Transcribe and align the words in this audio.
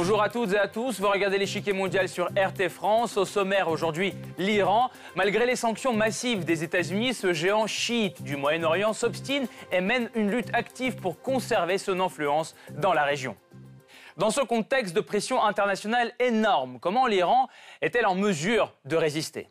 Bonjour 0.00 0.22
à 0.22 0.28
toutes 0.28 0.52
et 0.52 0.58
à 0.58 0.68
tous, 0.68 1.00
vous 1.00 1.08
regardez 1.08 1.38
l'échiquier 1.38 1.72
mondial 1.72 2.08
sur 2.08 2.26
RT 2.26 2.68
France. 2.68 3.16
Au 3.16 3.24
sommaire 3.24 3.66
aujourd'hui, 3.66 4.14
l'Iran. 4.38 4.90
Malgré 5.16 5.44
les 5.44 5.56
sanctions 5.56 5.92
massives 5.92 6.44
des 6.44 6.62
États-Unis, 6.62 7.14
ce 7.14 7.32
géant 7.32 7.66
chiite 7.66 8.22
du 8.22 8.36
Moyen-Orient 8.36 8.92
s'obstine 8.92 9.48
et 9.72 9.80
mène 9.80 10.08
une 10.14 10.30
lutte 10.30 10.54
active 10.54 10.94
pour 10.94 11.20
conserver 11.20 11.78
son 11.78 11.98
influence 11.98 12.54
dans 12.70 12.92
la 12.92 13.02
région. 13.02 13.34
Dans 14.16 14.30
ce 14.30 14.40
contexte 14.40 14.94
de 14.94 15.00
pression 15.00 15.42
internationale 15.42 16.12
énorme, 16.20 16.78
comment 16.80 17.08
l'Iran 17.08 17.48
est-elle 17.82 18.06
en 18.06 18.14
mesure 18.14 18.72
de 18.84 18.94
résister? 18.94 19.48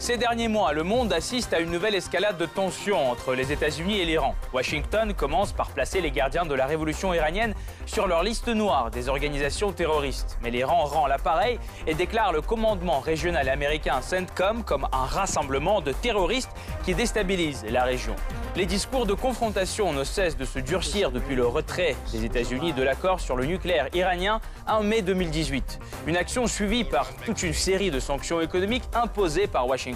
Ces 0.00 0.16
derniers 0.16 0.48
mois, 0.48 0.72
le 0.72 0.82
monde 0.82 1.12
assiste 1.12 1.52
à 1.52 1.60
une 1.60 1.70
nouvelle 1.70 1.94
escalade 1.94 2.38
de 2.38 2.46
tensions 2.46 3.10
entre 3.10 3.34
les 3.34 3.52
États-Unis 3.52 4.00
et 4.00 4.06
l'Iran. 4.06 4.34
Washington 4.54 5.12
commence 5.12 5.52
par 5.52 5.68
placer 5.72 6.00
les 6.00 6.10
gardiens 6.10 6.46
de 6.46 6.54
la 6.54 6.64
révolution 6.64 7.12
iranienne 7.12 7.54
sur 7.84 8.06
leur 8.06 8.22
liste 8.22 8.48
noire 8.48 8.90
des 8.90 9.10
organisations 9.10 9.72
terroristes. 9.72 10.38
Mais 10.42 10.50
l'Iran 10.50 10.84
rend 10.84 11.06
l'appareil 11.06 11.58
et 11.86 11.92
déclare 11.92 12.32
le 12.32 12.40
commandement 12.40 13.00
régional 13.00 13.46
américain 13.50 14.00
CENTCOM 14.00 14.64
comme 14.64 14.88
un 14.90 15.04
rassemblement 15.04 15.82
de 15.82 15.92
terroristes 15.92 16.50
qui 16.82 16.94
déstabilise 16.94 17.66
la 17.68 17.84
région. 17.84 18.16
Les 18.56 18.64
discours 18.64 19.04
de 19.04 19.14
confrontation 19.14 19.92
ne 19.92 20.02
cessent 20.02 20.38
de 20.38 20.46
se 20.46 20.58
durcir 20.60 21.12
depuis 21.12 21.36
le 21.36 21.46
retrait 21.46 21.94
des 22.10 22.24
États-Unis 22.24 22.72
de 22.72 22.82
l'accord 22.82 23.20
sur 23.20 23.36
le 23.36 23.44
nucléaire 23.44 23.88
iranien 23.92 24.40
en 24.66 24.82
mai 24.82 25.02
2018. 25.02 25.78
Une 26.06 26.16
action 26.16 26.46
suivie 26.46 26.84
par 26.84 27.14
toute 27.26 27.42
une 27.42 27.52
série 27.52 27.90
de 27.90 28.00
sanctions 28.00 28.40
économiques 28.40 28.84
imposées 28.94 29.46
par 29.46 29.68
Washington. 29.68 29.89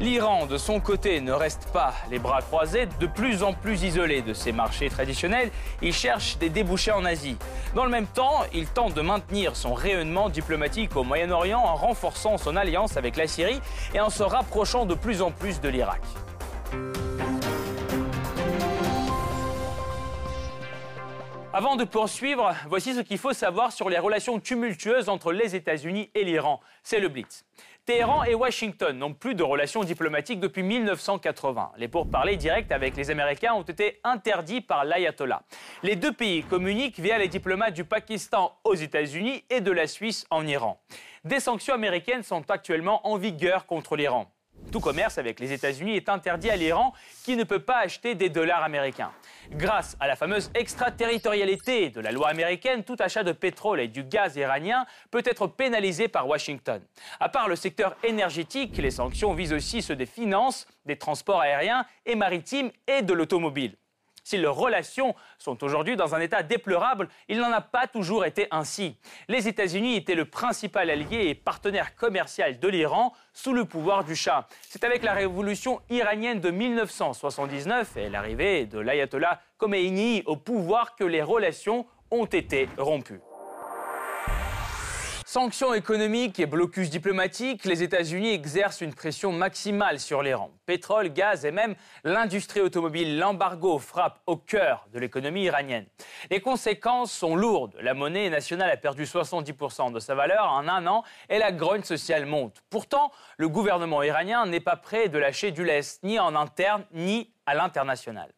L'Iran, 0.00 0.46
de 0.46 0.58
son 0.58 0.78
côté, 0.78 1.20
ne 1.20 1.32
reste 1.32 1.68
pas 1.72 1.92
les 2.10 2.18
bras 2.18 2.40
croisés, 2.40 2.86
de 3.00 3.06
plus 3.06 3.42
en 3.42 3.52
plus 3.52 3.82
isolé 3.82 4.22
de 4.22 4.32
ses 4.32 4.52
marchés 4.52 4.88
traditionnels. 4.88 5.50
Il 5.82 5.92
cherche 5.92 6.38
des 6.38 6.50
débouchés 6.50 6.92
en 6.92 7.04
Asie. 7.04 7.36
Dans 7.74 7.84
le 7.84 7.90
même 7.90 8.06
temps, 8.06 8.42
il 8.54 8.66
tente 8.66 8.94
de 8.94 9.00
maintenir 9.00 9.56
son 9.56 9.74
rayonnement 9.74 10.28
diplomatique 10.28 10.96
au 10.96 11.02
Moyen-Orient 11.02 11.60
en 11.60 11.74
renforçant 11.74 12.38
son 12.38 12.54
alliance 12.54 12.96
avec 12.96 13.16
la 13.16 13.26
Syrie 13.26 13.60
et 13.92 14.00
en 14.00 14.10
se 14.10 14.22
rapprochant 14.22 14.86
de 14.86 14.94
plus 14.94 15.20
en 15.20 15.32
plus 15.32 15.60
de 15.60 15.68
l'Irak. 15.68 16.02
Avant 21.58 21.74
de 21.74 21.82
poursuivre, 21.82 22.54
voici 22.68 22.94
ce 22.94 23.00
qu'il 23.00 23.18
faut 23.18 23.32
savoir 23.32 23.72
sur 23.72 23.88
les 23.88 23.98
relations 23.98 24.38
tumultueuses 24.38 25.08
entre 25.08 25.32
les 25.32 25.56
États-Unis 25.56 26.08
et 26.14 26.22
l'Iran. 26.22 26.60
C'est 26.84 27.00
le 27.00 27.08
Blitz. 27.08 27.44
Téhéran 27.88 28.22
et 28.24 28.34
Washington 28.34 28.98
n'ont 28.98 29.14
plus 29.14 29.34
de 29.34 29.42
relations 29.42 29.82
diplomatiques 29.82 30.40
depuis 30.40 30.62
1980. 30.62 31.72
Les 31.78 31.88
pourparlers 31.88 32.36
directs 32.36 32.70
avec 32.70 32.94
les 32.98 33.10
Américains 33.10 33.54
ont 33.54 33.62
été 33.62 33.98
interdits 34.04 34.60
par 34.60 34.84
l'ayatollah. 34.84 35.42
Les 35.82 35.96
deux 35.96 36.12
pays 36.12 36.42
communiquent 36.42 37.00
via 37.00 37.16
les 37.16 37.28
diplomates 37.28 37.72
du 37.72 37.86
Pakistan 37.86 38.52
aux 38.64 38.74
États-Unis 38.74 39.42
et 39.48 39.62
de 39.62 39.72
la 39.72 39.86
Suisse 39.86 40.26
en 40.28 40.46
Iran. 40.46 40.78
Des 41.24 41.40
sanctions 41.40 41.72
américaines 41.72 42.22
sont 42.22 42.50
actuellement 42.50 43.08
en 43.08 43.16
vigueur 43.16 43.64
contre 43.64 43.96
l'Iran. 43.96 44.30
Tout 44.70 44.80
commerce 44.80 45.16
avec 45.16 45.40
les 45.40 45.52
États-Unis 45.52 45.96
est 45.96 46.10
interdit 46.10 46.50
à 46.50 46.56
l'Iran 46.56 46.92
qui 47.24 47.36
ne 47.36 47.44
peut 47.44 47.58
pas 47.58 47.78
acheter 47.78 48.14
des 48.14 48.28
dollars 48.28 48.62
américains. 48.62 49.12
Grâce 49.50 49.96
à 49.98 50.06
la 50.06 50.14
fameuse 50.14 50.50
extraterritorialité 50.54 51.88
de 51.88 52.00
la 52.00 52.12
loi 52.12 52.28
américaine, 52.28 52.84
tout 52.84 52.96
achat 52.98 53.24
de 53.24 53.32
pétrole 53.32 53.80
et 53.80 53.88
du 53.88 54.04
gaz 54.04 54.36
iranien 54.36 54.84
peut 55.10 55.22
être 55.24 55.46
pénalisé 55.46 56.08
par 56.08 56.28
Washington. 56.28 56.82
À 57.18 57.30
part 57.30 57.48
le 57.48 57.56
secteur 57.56 57.96
énergétique, 58.04 58.76
les 58.76 58.90
sanctions 58.90 59.32
visent 59.32 59.54
aussi 59.54 59.80
ceux 59.80 59.96
des 59.96 60.06
finances, 60.06 60.66
des 60.84 60.96
transports 60.96 61.40
aériens 61.40 61.86
et 62.04 62.14
maritimes 62.14 62.70
et 62.86 63.00
de 63.00 63.14
l'automobile. 63.14 63.74
Si 64.28 64.36
leurs 64.36 64.56
relations 64.56 65.14
sont 65.38 65.64
aujourd'hui 65.64 65.96
dans 65.96 66.14
un 66.14 66.20
état 66.20 66.42
déplorable, 66.42 67.08
il 67.30 67.38
n'en 67.38 67.50
a 67.50 67.62
pas 67.62 67.86
toujours 67.86 68.26
été 68.26 68.46
ainsi. 68.50 68.94
Les 69.26 69.48
États-Unis 69.48 69.96
étaient 69.96 70.14
le 70.14 70.26
principal 70.26 70.90
allié 70.90 71.28
et 71.28 71.34
partenaire 71.34 71.96
commercial 71.96 72.60
de 72.60 72.68
l'Iran 72.68 73.14
sous 73.32 73.54
le 73.54 73.64
pouvoir 73.64 74.04
du 74.04 74.14
Shah. 74.14 74.46
C'est 74.68 74.84
avec 74.84 75.02
la 75.02 75.14
révolution 75.14 75.80
iranienne 75.88 76.40
de 76.40 76.50
1979 76.50 77.96
et 77.96 78.10
l'arrivée 78.10 78.66
de 78.66 78.78
l'ayatollah 78.78 79.40
Khomeini 79.56 80.22
au 80.26 80.36
pouvoir 80.36 80.94
que 80.94 81.04
les 81.04 81.22
relations 81.22 81.86
ont 82.10 82.26
été 82.26 82.68
rompues. 82.76 83.22
Sanctions 85.30 85.74
économiques 85.74 86.40
et 86.40 86.46
blocus 86.46 86.88
diplomatiques, 86.88 87.66
les 87.66 87.82
États-Unis 87.82 88.32
exercent 88.32 88.80
une 88.80 88.94
pression 88.94 89.30
maximale 89.30 90.00
sur 90.00 90.22
l'Iran. 90.22 90.50
Pétrole, 90.64 91.10
gaz 91.10 91.44
et 91.44 91.50
même 91.50 91.74
l'industrie 92.02 92.62
automobile, 92.62 93.18
l'embargo 93.18 93.78
frappe 93.78 94.22
au 94.24 94.38
cœur 94.38 94.86
de 94.90 94.98
l'économie 94.98 95.42
iranienne. 95.42 95.84
Les 96.30 96.40
conséquences 96.40 97.12
sont 97.12 97.36
lourdes. 97.36 97.76
La 97.82 97.92
monnaie 97.92 98.30
nationale 98.30 98.70
a 98.70 98.78
perdu 98.78 99.04
70% 99.04 99.92
de 99.92 100.00
sa 100.00 100.14
valeur 100.14 100.50
en 100.50 100.66
un 100.66 100.86
an 100.86 101.04
et 101.28 101.36
la 101.36 101.52
grogne 101.52 101.82
sociale 101.82 102.24
monte. 102.24 102.62
Pourtant, 102.70 103.12
le 103.36 103.50
gouvernement 103.50 104.02
iranien 104.02 104.46
n'est 104.46 104.60
pas 104.60 104.76
prêt 104.76 105.10
de 105.10 105.18
lâcher 105.18 105.50
du 105.50 105.62
lest, 105.62 106.02
ni 106.04 106.18
en 106.18 106.34
interne, 106.36 106.86
ni 106.92 107.30
à 107.44 107.52
l'international. 107.52 108.32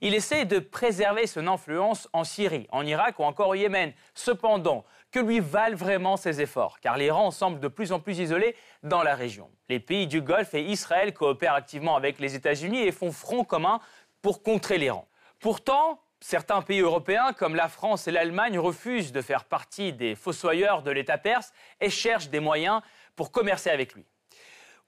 Il 0.00 0.14
essaie 0.14 0.44
de 0.44 0.60
préserver 0.60 1.26
son 1.26 1.48
influence 1.48 2.08
en 2.12 2.22
Syrie, 2.22 2.68
en 2.70 2.86
Irak 2.86 3.18
ou 3.18 3.24
encore 3.24 3.48
au 3.48 3.54
Yémen. 3.54 3.92
Cependant, 4.14 4.84
que 5.10 5.20
lui 5.20 5.40
valent 5.40 5.76
vraiment 5.76 6.16
ces 6.16 6.40
efforts, 6.40 6.80
car 6.80 6.96
l'Iran 6.96 7.30
semble 7.30 7.60
de 7.60 7.68
plus 7.68 7.92
en 7.92 8.00
plus 8.00 8.18
isolé 8.18 8.54
dans 8.82 9.02
la 9.02 9.14
région. 9.14 9.50
Les 9.68 9.80
pays 9.80 10.06
du 10.06 10.20
Golfe 10.20 10.54
et 10.54 10.62
Israël 10.62 11.14
coopèrent 11.14 11.54
activement 11.54 11.96
avec 11.96 12.18
les 12.18 12.34
États-Unis 12.34 12.82
et 12.82 12.92
font 12.92 13.12
front 13.12 13.44
commun 13.44 13.80
pour 14.22 14.42
contrer 14.42 14.78
l'Iran. 14.78 15.06
Pourtant, 15.40 16.00
certains 16.20 16.62
pays 16.62 16.80
européens, 16.80 17.32
comme 17.32 17.54
la 17.54 17.68
France 17.68 18.08
et 18.08 18.10
l'Allemagne, 18.10 18.58
refusent 18.58 19.12
de 19.12 19.22
faire 19.22 19.44
partie 19.44 19.92
des 19.92 20.14
fossoyeurs 20.14 20.82
de 20.82 20.90
l'État 20.90 21.18
perse 21.18 21.52
et 21.80 21.90
cherchent 21.90 22.28
des 22.28 22.40
moyens 22.40 22.82
pour 23.16 23.32
commercer 23.32 23.70
avec 23.70 23.94
lui. 23.94 24.04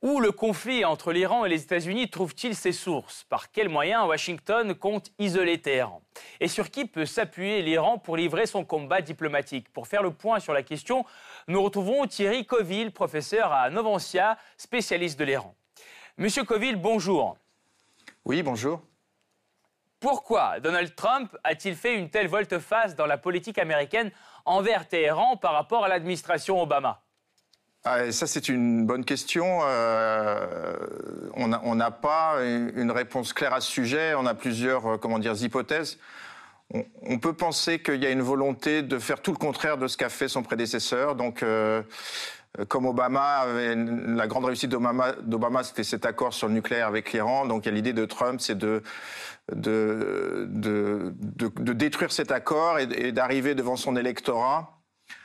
Où 0.02 0.18
le 0.18 0.32
conflit 0.32 0.82
entre 0.86 1.12
l'Iran 1.12 1.44
et 1.44 1.50
les 1.50 1.62
États-Unis 1.62 2.08
trouve-t-il 2.08 2.54
ses 2.54 2.72
sources? 2.72 3.24
Par 3.24 3.52
quels 3.52 3.68
moyens 3.68 4.08
Washington 4.08 4.74
compte 4.74 5.10
isoler 5.18 5.60
Téhéran? 5.60 6.00
Et 6.40 6.48
sur 6.48 6.70
qui 6.70 6.86
peut 6.86 7.04
s'appuyer 7.04 7.60
l'Iran 7.60 7.98
pour 7.98 8.16
livrer 8.16 8.46
son 8.46 8.64
combat 8.64 9.02
diplomatique? 9.02 9.70
Pour 9.74 9.86
faire 9.86 10.02
le 10.02 10.10
point 10.10 10.40
sur 10.40 10.54
la 10.54 10.62
question, 10.62 11.04
nous 11.48 11.62
retrouvons 11.62 12.06
Thierry 12.06 12.46
Coville, 12.46 12.92
professeur 12.92 13.52
à 13.52 13.68
Novancia, 13.68 14.38
spécialiste 14.56 15.18
de 15.18 15.24
l'Iran. 15.24 15.54
Monsieur 16.16 16.44
Coville, 16.44 16.76
bonjour. 16.76 17.36
Oui, 18.24 18.42
bonjour. 18.42 18.80
Pourquoi 20.00 20.60
Donald 20.60 20.94
Trump 20.94 21.36
a-t-il 21.44 21.76
fait 21.76 21.98
une 21.98 22.08
telle 22.08 22.28
volte-face 22.28 22.96
dans 22.96 23.04
la 23.04 23.18
politique 23.18 23.58
américaine 23.58 24.10
envers 24.46 24.88
Téhéran 24.88 25.36
par 25.36 25.52
rapport 25.52 25.84
à 25.84 25.88
l'administration 25.88 26.62
Obama? 26.62 27.02
Ah, 27.84 28.12
ça, 28.12 28.26
c'est 28.26 28.50
une 28.50 28.84
bonne 28.84 29.06
question. 29.06 29.60
Euh, 29.62 30.76
on 31.34 31.74
n'a 31.74 31.90
pas 31.90 32.36
une 32.44 32.90
réponse 32.90 33.32
claire 33.32 33.54
à 33.54 33.62
ce 33.62 33.70
sujet. 33.70 34.14
On 34.14 34.26
a 34.26 34.34
plusieurs, 34.34 34.86
euh, 34.86 34.96
comment 34.98 35.18
dire, 35.18 35.32
hypothèses. 35.42 35.98
On, 36.72 37.18
peut 37.18 37.32
penser 37.32 37.80
qu'il 37.80 38.02
y 38.02 38.06
a 38.06 38.10
une 38.10 38.22
volonté 38.22 38.82
de 38.82 38.98
faire 38.98 39.20
tout 39.20 39.32
le 39.32 39.38
contraire 39.38 39.76
de 39.76 39.88
ce 39.88 39.96
qu'a 39.96 40.10
fait 40.10 40.28
son 40.28 40.42
prédécesseur. 40.42 41.16
Donc, 41.16 41.42
euh, 41.42 41.82
comme 42.68 42.86
Obama, 42.86 43.46
la 43.46 44.26
grande 44.28 44.44
réussite 44.44 44.70
d'Obama, 44.70 45.64
c'était 45.64 45.82
cet 45.82 46.06
accord 46.06 46.32
sur 46.32 46.48
le 46.48 46.54
nucléaire 46.54 46.86
avec 46.86 47.12
l'Iran. 47.12 47.46
Donc, 47.46 47.64
il 47.64 47.70
y 47.70 47.72
a 47.72 47.74
l'idée 47.74 47.92
de 47.92 48.04
Trump, 48.04 48.40
c'est 48.40 48.58
de 48.58 48.82
détruire 51.72 52.12
cet 52.12 52.30
accord 52.30 52.78
et 52.78 53.10
d'arriver 53.10 53.56
devant 53.56 53.76
son 53.76 53.96
électorat 53.96 54.79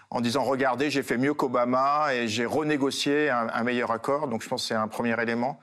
en 0.09 0.21
disant 0.21 0.43
regardez, 0.43 0.89
j'ai 0.89 1.03
fait 1.03 1.17
mieux 1.17 1.33
qu'Obama 1.33 2.13
et 2.13 2.27
j'ai 2.27 2.45
renégocié 2.45 3.29
un, 3.29 3.63
meilleur 3.63 3.91
accord. 3.91 4.27
Donc 4.27 4.43
je 4.43 4.49
pense 4.49 4.63
que 4.63 4.67
c'est 4.69 4.75
un 4.75 4.87
premier 4.87 5.19
élément. 5.21 5.59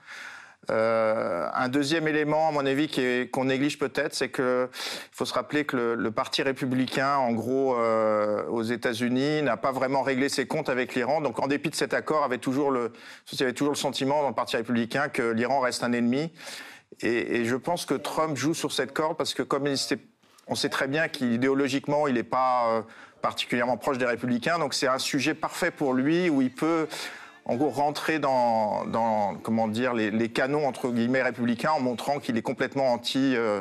Euh, 0.71 1.49
un 1.55 1.69
deuxième 1.69 2.06
élément, 2.06 2.49
à 2.49 2.53
mon 2.53 2.65
avis, 2.65 2.89
qu'on 3.33 3.44
néglige 3.44 3.79
peut-être, 3.79 4.15
c'est 4.15 4.31
qu'il 4.31 4.69
faut 5.11 5.25
se 5.25 5.35
rappeler 5.35 5.65
que 5.65 5.97
le, 5.99 6.11
Parti 6.12 6.43
républicain, 6.43 7.17
en 7.17 7.33
gros, 7.33 7.77
euh, 7.77 8.44
aux 8.47 8.62
États-Unis, 8.62 9.43
n'a 9.43 9.56
pas 9.56 9.73
vraiment 9.73 10.03
réglé 10.03 10.29
ses 10.29 10.47
comptes 10.47 10.69
avec 10.69 10.94
l'Iran. 10.94 11.21
Donc, 11.21 11.41
en 11.41 11.49
dépit 11.49 11.71
de 11.71 11.75
cet 11.75 11.94
accord, 11.94 12.23
avait 12.23 12.39
toujours 12.39 12.71
le, 12.71 12.93
avait 13.41 13.53
toujours 13.53 13.73
le 13.73 13.79
sentiment 13.79 14.23
dans 14.23 14.29
le 14.29 14.35
Parti 14.35 14.56
républicain 14.56 15.09
que 15.09 15.23
l'Iran 15.33 15.61
reste 15.61 15.83
un 15.83 15.93
ennemi. 15.93 16.31
Et, 17.00 17.44
je 17.44 17.56
pense 17.56 17.85
que 17.85 17.94
Trump 17.94 18.37
joue 18.37 18.55
sur 18.55 18.71
cette 18.71 18.93
corde 18.93 19.17
parce 19.17 19.35
que 19.35 19.43
comme 19.43 19.65
on 20.47 20.55
sait 20.55 20.69
très 20.69 20.87
bien 20.87 21.09
qu'idéologiquement, 21.09 22.06
il 22.06 22.15
n'est 22.15 22.23
pas 22.23 22.69
euh, 22.71 22.83
particulièrement 23.23 23.77
proche 23.79 23.99
des 23.99 24.05
républicains. 24.05 24.59
Donc 24.59 24.75
c'est 24.75 24.89
un 24.89 24.99
sujet 24.99 25.35
parfait 25.35 25.71
pour 25.71 25.95
lui 25.95 26.29
où 26.29 26.43
il 26.43 26.51
peut 26.51 26.89
en 27.45 27.57
gros 27.57 27.71
rentrer 27.71 28.19
dans, 28.19 28.85
comment 29.43 29.69
dire 29.69 29.95
les, 29.95 30.29
canons 30.29 30.67
entre 30.67 30.91
guillemets 30.91 31.23
républicains 31.23 31.73
en 31.73 31.81
montrant 31.81 32.19
qu'il 32.19 32.37
est 32.37 32.43
complètement 32.43 32.93
anti 32.93 33.35
euh, 33.37 33.61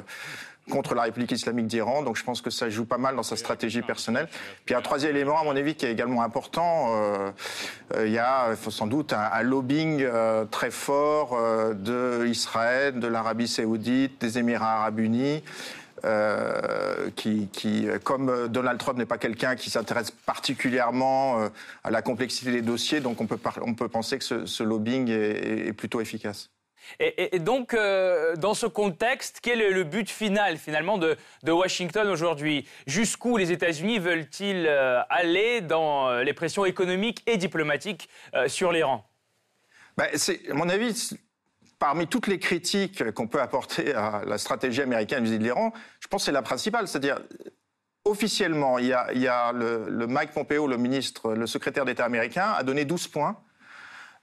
contre 0.69 0.93
la 0.93 1.01
République 1.03 1.31
islamique 1.31 1.65
d'Iran. 1.65 2.03
Donc 2.03 2.15
je 2.15 2.23
pense 2.23 2.41
que 2.41 2.51
ça 2.51 2.69
joue 2.69 2.85
pas 2.85 2.99
mal 2.99 3.15
dans 3.15 3.23
sa 3.23 3.35
stratégie 3.35 3.81
personnelle. 3.81 4.27
Puis 4.65 4.75
un 4.75 4.81
troisième 4.81 5.15
élément, 5.15 5.39
à 5.39 5.43
mon 5.43 5.55
avis, 5.55 5.73
qui 5.73 5.87
est 5.87 5.91
également 5.91 6.21
important, 6.21 6.89
euh, 6.91 7.31
euh, 7.95 8.05
il 8.05 8.13
y 8.13 8.19
a 8.19 8.55
sans 8.69 8.85
doute 8.85 9.13
un, 9.13 9.41
lobbying 9.41 10.05
très 10.51 10.71
fort 10.71 11.37
de 11.73 12.25
Israël, 12.27 12.99
de 12.99 13.07
l'Arabie 13.07 13.47
saoudite, 13.47 14.21
des 14.21 14.37
Émirats 14.37 14.81
arabes 14.81 14.99
unis. 14.99 15.43
Qui, 17.15 17.47
qui, 17.51 17.87
comme 18.03 18.47
Donald 18.47 18.79
Trump 18.79 18.97
n'est 18.97 19.05
pas 19.05 19.17
quelqu'un 19.17 19.55
qui 19.55 19.69
s'intéresse 19.69 20.11
particulièrement 20.11 21.49
à 21.83 21.91
la 21.91 22.01
complexité 22.01 22.51
des 22.51 22.61
dossiers, 22.61 22.99
donc 22.99 23.21
on 23.21 23.27
peut, 23.27 23.39
on 23.61 23.73
peut 23.73 23.89
penser 23.89 24.17
que 24.17 24.45
ce, 24.45 24.63
lobbying 24.63 25.09
est 25.09 25.73
plutôt 25.73 26.01
efficace. 26.01 26.49
Et, 26.99 27.39
donc, 27.39 27.73
euh, 27.73 28.35
dans 28.35 28.53
ce 28.53 28.65
contexte, 28.65 29.39
quel 29.41 29.61
est 29.61 29.71
le 29.71 29.83
but 29.83 30.09
final, 30.09 30.57
finalement, 30.57 30.97
de, 30.97 31.17
Washington 31.47 32.07
aujourd'hui? 32.07 32.67
Jusqu'où 32.85 33.37
les 33.37 33.51
États-Unis 33.51 33.99
veulent-ils 33.99 34.65
euh, 34.67 35.01
aller 35.09 35.61
dans 35.61 36.09
euh, 36.09 36.23
les 36.23 36.33
pressions 36.33 36.65
économiques 36.65 37.23
et 37.27 37.37
diplomatiques 37.37 38.09
sur 38.47 38.71
l'Iran 38.71 39.05
ben, 39.97 40.07
À 40.49 40.53
mon 40.53 40.69
avis, 40.69 41.11
parmi 41.81 42.05
toutes 42.05 42.27
les 42.27 42.37
critiques 42.37 43.11
qu'on 43.13 43.27
peut 43.27 43.41
apporter 43.41 43.95
à 43.95 44.21
la 44.27 44.37
stratégie 44.37 44.83
américaine 44.83 45.23
vis-à-vis 45.23 45.39
de 45.39 45.43
l'Iran, 45.43 45.73
je 45.99 46.07
pense 46.07 46.21
que 46.21 46.25
c'est 46.25 46.31
la 46.31 46.43
principale. 46.43 46.87
C'est-à-dire, 46.87 47.19
officiellement, 48.05 48.77
il 48.77 48.85
y 48.85 48.93
a, 48.93 49.51
Mike 49.51 50.31
Pompeo, 50.31 50.67
le 50.67 50.77
ministre, 50.77 51.33
le 51.33 51.47
secrétaire 51.47 51.83
d'État 51.83 52.05
américain, 52.05 52.53
a 52.55 52.61
donné 52.61 52.85
12 52.85 53.07
points 53.07 53.35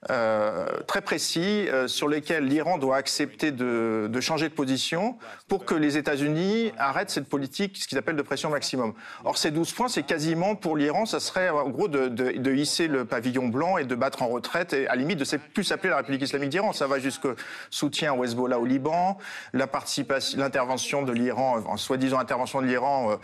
très 0.07 1.01
précis 1.01 1.67
euh, 1.69 1.89
sur 1.89 2.09
lesquels 2.09 2.45
l'Iran 2.45 2.79
doit 2.79 2.97
accepter 2.97 3.51
de, 3.51 4.09
de, 4.09 4.21
changer 4.21 4.49
de 4.49 4.55
position 4.55 5.19
pour 5.49 5.65
que 5.65 5.75
les 5.75 5.97
États-Unis 5.97 6.73
arrêtent 6.79 7.11
cette 7.11 7.29
politique, 7.29 7.77
ce 7.77 7.89
qu'ils 7.89 7.99
appellent 7.99 8.17
de 8.17 8.23
pression 8.23 8.49
maximum. 8.49 8.95
Or, 9.25 9.37
ces 9.39 9.51
12 9.51 9.73
points, 9.73 9.89
c'est 9.89 10.05
quasiment 10.05 10.55
pour 10.55 10.77
l'Iran, 10.77 11.05
ça 11.05 11.19
serait 11.19 11.49
en 11.49 11.69
gros 11.69 11.89
de, 11.89 12.07
de, 12.07 12.31
de, 12.31 12.55
hisser 12.55 12.87
le 12.87 13.07
pavillon 13.07 13.49
blanc 13.49 13.77
et 13.77 13.85
de 13.85 13.95
battre 13.97 14.23
en 14.23 14.29
retraite, 14.29 14.73
et 14.73 14.87
à 14.87 14.95
la 14.95 15.01
limite 15.01 15.19
de 15.19 15.37
plus 15.53 15.65
s'appeler 15.65 15.91
la 15.91 15.97
République 15.97 16.23
islamique 16.23 16.51
d'Iran. 16.51 16.73
Ça 16.73 16.87
va 16.87 17.01
jusqu'au 17.01 17.35
soutien 17.71 18.15
au 18.15 18.23
Hezbollah 18.23 18.61
au 18.61 18.67
Liban, 18.67 19.19
l'intervention 19.53 21.03
de 21.03 21.13
l'Iran, 21.13 21.65
en 21.67 21.77
soi-disant 21.77 22.21
intervention 22.21 22.63
de 22.63 22.67
l'Iran. 22.67 23.19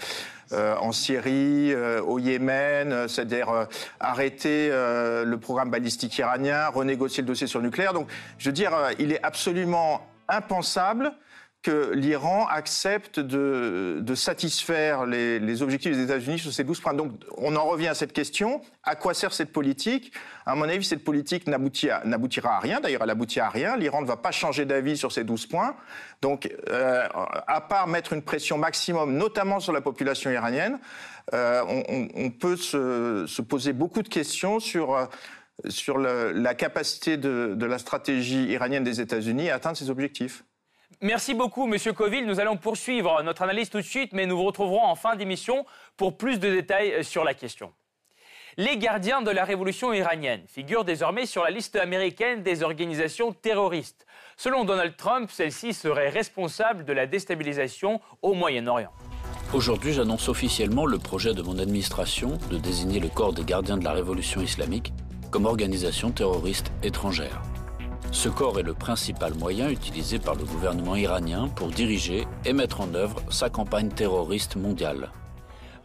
Euh, 0.52 0.76
en 0.76 0.92
Syrie, 0.92 1.72
euh, 1.72 2.02
au 2.02 2.18
Yémen, 2.18 2.92
euh, 2.92 3.08
c'est-à-dire 3.08 3.66
arrêter 3.98 4.68
le 4.70 5.36
programme 5.36 5.70
balistique 5.70 6.18
iranien, 6.18 6.68
renégocier 6.68 7.22
le 7.22 7.26
dossier 7.26 7.46
sur 7.46 7.60
le 7.60 7.66
nucléaire. 7.66 7.92
Donc, 7.92 8.08
je 8.38 8.48
veux 8.48 8.52
dire, 8.52 8.72
il 8.98 9.12
est 9.12 9.22
absolument 9.22 10.06
impensable 10.28 11.12
que 11.64 11.92
l'Iran 11.94 12.46
accepte 12.46 13.18
de, 13.18 14.14
satisfaire 14.14 15.06
les, 15.06 15.62
objectifs 15.62 15.96
des 15.96 16.04
États-Unis 16.04 16.38
sur 16.38 16.52
ces 16.52 16.62
12 16.62 16.78
points. 16.78 16.92
Donc 16.92 17.12
on 17.38 17.56
en 17.56 17.64
revient 17.64 17.88
à 17.88 17.94
cette 17.94 18.12
question. 18.12 18.60
À 18.82 18.96
quoi 18.96 19.14
sert 19.14 19.32
cette 19.32 19.50
politique? 19.50 20.12
À 20.44 20.54
mon 20.54 20.68
avis, 20.68 20.84
cette 20.84 21.02
politique 21.02 21.46
n'aboutira 21.46 22.56
à 22.56 22.60
rien. 22.60 22.80
D'ailleurs, 22.80 23.02
elle 23.02 23.10
aboutit 23.10 23.40
à 23.40 23.48
rien. 23.48 23.78
L'Iran 23.78 24.02
ne 24.02 24.06
va 24.06 24.18
pas 24.18 24.30
changer 24.30 24.66
d'avis 24.66 24.98
sur 24.98 25.10
ces 25.10 25.24
12 25.24 25.46
points. 25.46 25.74
Donc, 26.20 26.54
euh, 26.68 27.08
à 27.46 27.60
part 27.62 27.86
mettre 27.86 28.12
une 28.12 28.22
pression 28.22 28.58
maximum, 28.58 29.16
notamment 29.16 29.58
sur 29.58 29.72
la 29.72 29.80
population 29.80 30.30
iranienne, 30.30 30.78
euh, 31.32 31.62
on, 32.14 32.30
peut 32.30 32.56
se, 32.56 33.40
poser 33.40 33.72
beaucoup 33.72 34.02
de 34.02 34.08
questions 34.08 34.60
sur... 34.60 34.94
Euh, 34.94 35.06
sur 35.68 35.98
la 35.98 36.54
capacité 36.54 37.16
de, 37.16 37.54
de 37.56 37.66
la 37.66 37.78
stratégie 37.78 38.46
iranienne 38.46 38.82
des 38.82 39.00
États-Unis 39.00 39.50
à 39.50 39.54
atteindre 39.54 39.76
ses 39.76 39.88
objectifs. 39.88 40.42
Merci 41.04 41.34
beaucoup, 41.34 41.66
Monsieur 41.66 41.92
Coville. 41.92 42.24
Nous 42.24 42.40
allons 42.40 42.56
poursuivre 42.56 43.22
notre 43.22 43.42
analyse 43.42 43.68
tout 43.68 43.76
de 43.76 43.82
suite, 43.82 44.14
mais 44.14 44.24
nous 44.24 44.38
vous 44.38 44.44
retrouverons 44.44 44.82
en 44.82 44.94
fin 44.94 45.16
d'émission 45.16 45.66
pour 45.98 46.16
plus 46.16 46.40
de 46.40 46.48
détails 46.48 47.04
sur 47.04 47.24
la 47.24 47.34
question. 47.34 47.74
Les 48.56 48.78
gardiens 48.78 49.20
de 49.20 49.30
la 49.30 49.44
révolution 49.44 49.92
iranienne 49.92 50.40
figurent 50.46 50.86
désormais 50.86 51.26
sur 51.26 51.44
la 51.44 51.50
liste 51.50 51.76
américaine 51.76 52.42
des 52.42 52.62
organisations 52.62 53.34
terroristes. 53.34 54.06
Selon 54.38 54.64
Donald 54.64 54.96
Trump, 54.96 55.30
celle-ci 55.30 55.74
serait 55.74 56.08
responsable 56.08 56.86
de 56.86 56.94
la 56.94 57.06
déstabilisation 57.06 58.00
au 58.22 58.32
Moyen-Orient. 58.32 58.92
Aujourd'hui, 59.52 59.92
j'annonce 59.92 60.30
officiellement 60.30 60.86
le 60.86 60.96
projet 60.96 61.34
de 61.34 61.42
mon 61.42 61.58
administration 61.58 62.38
de 62.50 62.56
désigner 62.56 62.98
le 62.98 63.08
corps 63.08 63.34
des 63.34 63.44
gardiens 63.44 63.76
de 63.76 63.84
la 63.84 63.92
révolution 63.92 64.40
islamique 64.40 64.94
comme 65.30 65.44
organisation 65.44 66.12
terroriste 66.12 66.72
étrangère. 66.82 67.42
Ce 68.14 68.28
corps 68.28 68.60
est 68.60 68.62
le 68.62 68.74
principal 68.74 69.34
moyen 69.34 69.68
utilisé 69.68 70.20
par 70.20 70.36
le 70.36 70.44
gouvernement 70.44 70.94
iranien 70.94 71.48
pour 71.48 71.68
diriger 71.68 72.26
et 72.44 72.52
mettre 72.52 72.80
en 72.80 72.94
œuvre 72.94 73.20
sa 73.28 73.50
campagne 73.50 73.88
terroriste 73.88 74.54
mondiale. 74.54 75.10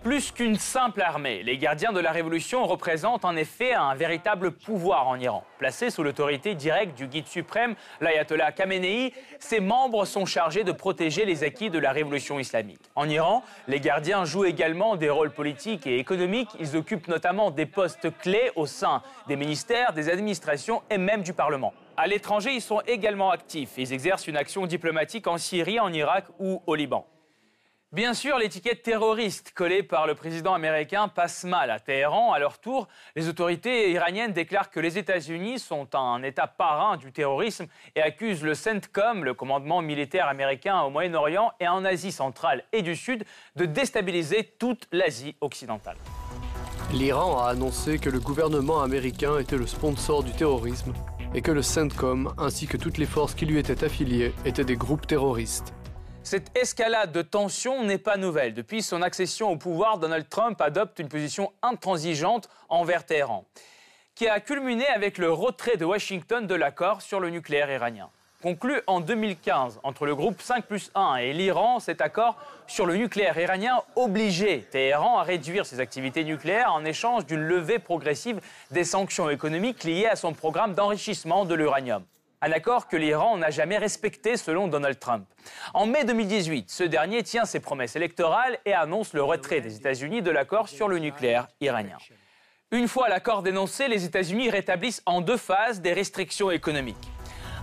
Plus 0.04 0.32
qu'une 0.32 0.56
simple 0.56 1.02
armée, 1.02 1.44
les 1.44 1.58
gardiens 1.58 1.92
de 1.92 2.00
la 2.00 2.12
révolution 2.12 2.66
représentent 2.66 3.26
en 3.26 3.36
effet 3.36 3.74
un 3.74 3.96
véritable 3.96 4.52
pouvoir 4.52 5.08
en 5.08 5.20
Iran. 5.20 5.44
Placés 5.58 5.90
sous 5.90 6.04
l'autorité 6.04 6.54
directe 6.54 6.96
du 6.96 7.08
guide 7.08 7.28
suprême, 7.28 7.76
l'ayatollah 8.00 8.54
Khamenei, 8.54 9.12
ses 9.40 9.60
membres 9.60 10.06
sont 10.06 10.26
chargés 10.26 10.64
de 10.64 10.72
protéger 10.72 11.26
les 11.26 11.44
acquis 11.44 11.70
de 11.72 11.80
la 11.80 11.92
révolution 11.92 12.40
islamique. 12.40 12.80
En 12.96 13.10
Iran, 13.10 13.44
les 13.68 13.82
gardiens 13.82 14.24
jouent 14.24 14.46
également 14.46 14.96
des 14.96 15.10
rôles 15.10 15.32
politiques 15.32 15.88
et 15.88 15.98
économiques. 15.98 16.52
Ils 16.60 16.78
occupent 16.78 17.08
notamment 17.08 17.52
des 17.52 17.66
postes 17.66 18.16
clés 18.20 18.52
au 18.56 18.68
sein 18.68 19.02
des 19.28 19.36
ministères, 19.36 19.92
des 19.94 20.10
administrations 20.10 20.84
et 20.90 21.00
même 21.00 21.24
du 21.24 21.34
Parlement. 21.34 21.74
À 22.02 22.08
l'étranger, 22.08 22.54
ils 22.54 22.62
sont 22.62 22.80
également 22.88 23.30
actifs. 23.30 23.72
Ils 23.76 23.92
exercent 23.92 24.28
une 24.28 24.38
action 24.38 24.66
diplomatique 24.66 25.28
en 25.28 25.38
Syrie, 25.38 25.82
en 25.82 25.92
Irak 25.92 26.28
ou 26.40 26.64
au 26.66 26.76
Liban. 26.76 27.06
Bien 27.92 28.14
sûr, 28.14 28.38
l'étiquette 28.38 28.84
terroriste 28.84 29.52
collée 29.54 29.84
par 29.84 30.08
le 30.08 30.16
président 30.16 30.54
américain 30.54 31.10
passe 31.10 31.44
mal 31.44 31.70
à 31.70 31.82
Téhéran. 31.82 32.32
À 32.32 32.40
leur 32.40 32.60
tour, 32.60 32.88
les 33.18 33.28
autorités 33.28 33.92
iraniennes 33.92 34.32
déclarent 34.32 34.70
que 34.70 34.80
les 34.80 34.98
États-Unis 34.98 35.60
sont 35.60 35.94
un 35.94 36.24
État 36.24 36.48
parrain 36.48 36.96
du 36.96 37.12
terrorisme 37.12 37.66
et 37.98 38.02
accusent 38.02 38.46
le 38.46 38.56
CENTCOM, 38.56 39.26
le 39.26 39.34
commandement 39.34 39.82
militaire 39.82 40.30
américain 40.30 40.80
au 40.84 40.90
Moyen-Orient 40.90 41.52
et 41.60 41.68
en 41.68 41.84
Asie 41.84 42.14
centrale 42.14 42.64
et 42.72 42.82
du 42.82 42.96
Sud, 42.96 43.26
de 43.58 43.66
déstabiliser 43.66 44.46
toute 44.58 44.88
l'Asie 44.94 45.36
occidentale. 45.42 45.98
L'Iran 46.94 47.44
a 47.44 47.50
annoncé 47.50 48.00
que 48.00 48.10
le 48.10 48.22
gouvernement 48.22 48.82
américain 48.84 49.38
était 49.38 49.58
le 49.58 49.68
sponsor 49.68 50.24
du 50.24 50.32
terrorisme 50.32 50.94
et 51.34 51.42
que 51.42 51.52
le 51.52 51.62
CENTCOM 51.62 52.34
ainsi 52.38 52.68
que 52.68 52.78
toutes 52.78 52.98
les 52.98 53.06
forces 53.06 53.36
qui 53.36 53.46
lui 53.46 53.60
étaient 53.60 53.84
affiliées 53.84 54.34
étaient 54.46 54.64
des 54.64 54.76
groupes 54.76 55.08
terroristes. 55.08 55.74
Cette 56.24 56.56
escalade 56.58 57.12
de 57.12 57.22
tensions 57.22 57.84
n'est 57.84 57.98
pas 57.98 58.18
nouvelle. 58.18 58.54
Depuis 58.54 58.82
son 58.82 59.02
accession 59.02 59.50
au 59.50 59.58
pouvoir, 59.58 59.98
Donald 59.98 60.28
Trump 60.30 60.60
adopte 60.62 61.00
une 61.00 61.10
position 61.10 61.52
intransigeante 61.62 62.50
envers 62.68 63.06
Téhéran, 63.06 63.46
qui 64.16 64.28
a 64.28 64.40
culminé 64.40 64.86
avec 64.88 65.18
le 65.18 65.32
retrait 65.32 65.78
de 65.78 65.86
Washington 65.86 66.46
de 66.46 66.56
l'accord 66.56 67.02
sur 67.02 67.20
le 67.20 67.30
nucléaire 67.30 67.72
iranien. 67.72 68.10
Conclu 68.42 68.80
en 68.88 69.02
2015 69.02 69.82
entre 69.84 70.06
le 70.06 70.16
groupe 70.16 70.42
5 70.42 70.66
plus 70.66 70.92
1 70.96 71.18
et 71.18 71.34
l'Iran, 71.34 71.82
cet 71.82 72.00
accord 72.00 72.38
sur 72.68 72.86
le 72.86 72.96
nucléaire 72.96 73.38
iranien 73.38 73.82
obligeait 73.98 74.66
Téhéran 74.72 75.20
à 75.20 75.24
réduire 75.24 75.66
ses 75.66 75.82
activités 75.82 76.24
nucléaires 76.24 76.72
en 76.72 76.86
échange 76.86 77.26
d'une 77.26 77.42
levée 77.42 77.80
progressive 77.80 78.40
des 78.72 78.86
sanctions 78.86 79.30
économiques 79.30 79.84
liées 79.84 80.06
à 80.06 80.16
son 80.16 80.32
programme 80.32 80.74
d'enrichissement 80.74 81.44
de 81.44 81.54
l'uranium. 81.54 82.06
Un 82.42 82.54
accord 82.54 82.88
que 82.88 82.96
l'Iran 82.96 83.36
n'a 83.36 83.50
jamais 83.50 83.78
respecté 83.78 84.38
selon 84.38 84.70
Donald 84.70 84.98
Trump. 85.00 85.26
En 85.74 85.86
mai 85.86 86.06
2018, 86.06 86.72
ce 86.72 86.86
dernier 86.86 87.24
tient 87.24 87.44
ses 87.44 87.60
promesses 87.60 87.98
électorales 87.98 88.58
et 88.66 88.74
annonce 88.74 89.12
le 89.12 89.22
retrait 89.22 89.60
des 89.60 89.76
États-Unis 89.76 90.22
de 90.22 90.32
l'accord 90.32 90.70
sur 90.70 90.88
le 90.88 91.00
nucléaire 91.00 91.50
iranien. 91.60 91.98
Une 92.72 92.88
fois 92.88 93.10
l'accord 93.10 93.44
dénoncé, 93.44 93.90
les 93.90 94.06
États-Unis 94.06 94.50
rétablissent 94.50 95.04
en 95.06 95.20
deux 95.20 95.36
phases 95.36 95.82
des 95.82 95.92
restrictions 95.92 96.52
économiques. 96.52 97.10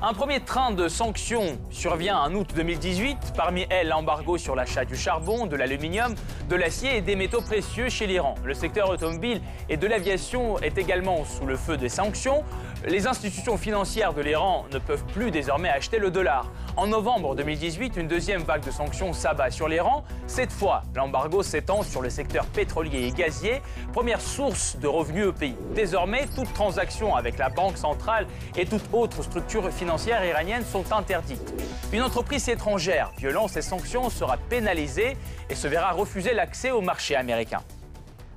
Un 0.03 0.12
premier 0.12 0.41
train 0.41 0.73
de 0.73 0.88
sanctions 0.88 1.59
survient 1.71 2.19
en 2.19 2.35
août 2.35 2.50
2018, 2.55 3.33
parmi 3.35 3.67
elles 3.71 3.88
l'embargo 3.88 4.37
sur 4.37 4.55
l'achat 4.55 4.85
du 4.85 4.95
charbon, 4.95 5.47
de 5.47 5.57
l'aluminium, 5.57 6.15
de 6.50 6.55
l'acier 6.55 6.99
et 6.99 7.00
des 7.00 7.17
métaux 7.17 7.41
précieux 7.41 7.88
chez 7.88 8.07
l'Iran. 8.07 8.35
Le 8.45 8.53
secteur 8.53 8.91
automobile 8.91 9.41
et 9.71 9.79
de 9.79 9.87
l'aviation 9.87 10.59
est 10.59 10.76
également 10.76 11.25
sous 11.25 11.47
le 11.47 11.57
feu 11.57 11.79
des 11.79 11.88
sanctions. 11.88 12.45
Les 12.85 13.06
institutions 13.06 13.56
financières 13.56 14.12
de 14.12 14.21
l'Iran 14.21 14.66
ne 14.71 14.78
peuvent 14.78 15.04
plus 15.06 15.30
désormais 15.30 15.71
acheter 15.71 15.99
le 15.99 16.11
dollar. 16.11 16.52
En 16.76 16.87
novembre 16.87 17.35
2018, 17.35 17.97
une 17.97 18.06
deuxième 18.06 18.42
vague 18.42 18.64
de 18.64 18.71
sanctions 18.71 19.12
s'abat 19.12 19.50
sur 19.50 19.66
l'Iran. 19.66 20.04
Cette 20.26 20.52
fois, 20.52 20.83
l'embargo 20.95 21.42
s'étend 21.42 21.83
sur 21.83 22.02
le 22.02 22.11
secteur 22.11 22.45
pétrolier 22.47 23.06
et 23.06 23.12
gazier, 23.12 23.62
première 23.92 24.21
source 24.21 24.76
de 24.76 24.87
revenus 24.87 25.26
au 25.26 25.33
pays. 25.33 25.56
Désormais, 25.75 26.26
toute 26.37 26.52
transaction 26.52 27.16
avec 27.16 27.38
la 27.38 27.49
Banque 27.49 27.78
centrale 27.78 28.26
et 28.56 28.66
toute 28.66 28.85
autre 28.92 29.23
structure 29.23 29.73
financière 29.73 30.25
iraniennes 30.25 30.64
sont 30.64 30.92
interdites. 30.92 31.54
Une 31.92 32.02
entreprise 32.02 32.49
étrangère 32.49 33.11
violant 33.18 33.49
ces 33.49 33.62
sanctions 33.62 34.11
sera 34.11 34.37
pénalisée 34.37 35.16
et 35.49 35.54
se 35.54 35.66
verra 35.66 35.92
refuser 35.92 36.35
l'accès 36.35 36.71
au 36.71 36.83
marché 36.83 37.16
américain. 37.16 37.62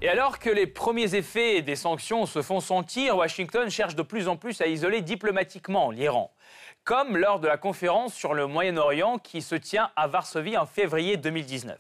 Et 0.01 0.08
alors 0.08 0.39
que 0.39 0.50
les 0.50 0.65
premiers 0.65 1.15
effets 1.15 1.62
des 1.62 1.75
sanctions 1.75 2.25
se 2.25 2.41
font 2.41 2.62
sentir, 2.62 3.18
Washington 3.18 3.70
cherche 3.70 3.96
de 3.96 4.01
plus 4.01 4.29
en 4.29 4.38
plus 4.38 4.62
à 4.62 4.68
isoler 4.68 5.01
diplomatiquement 5.01 5.91
l'Iran, 5.91 6.32
comme 6.86 7.18
lors 7.18 7.41
de 7.41 7.50
la 7.50 7.58
conférence 7.58 8.13
sur 8.13 8.34
le 8.34 8.48
Moyen-Orient 8.48 9.18
qui 9.18 9.41
se 9.41 9.56
tient 9.56 9.91
à 9.98 10.08
Varsovie 10.08 10.56
en 10.56 10.65
février 10.65 11.18
2019. 11.18 11.77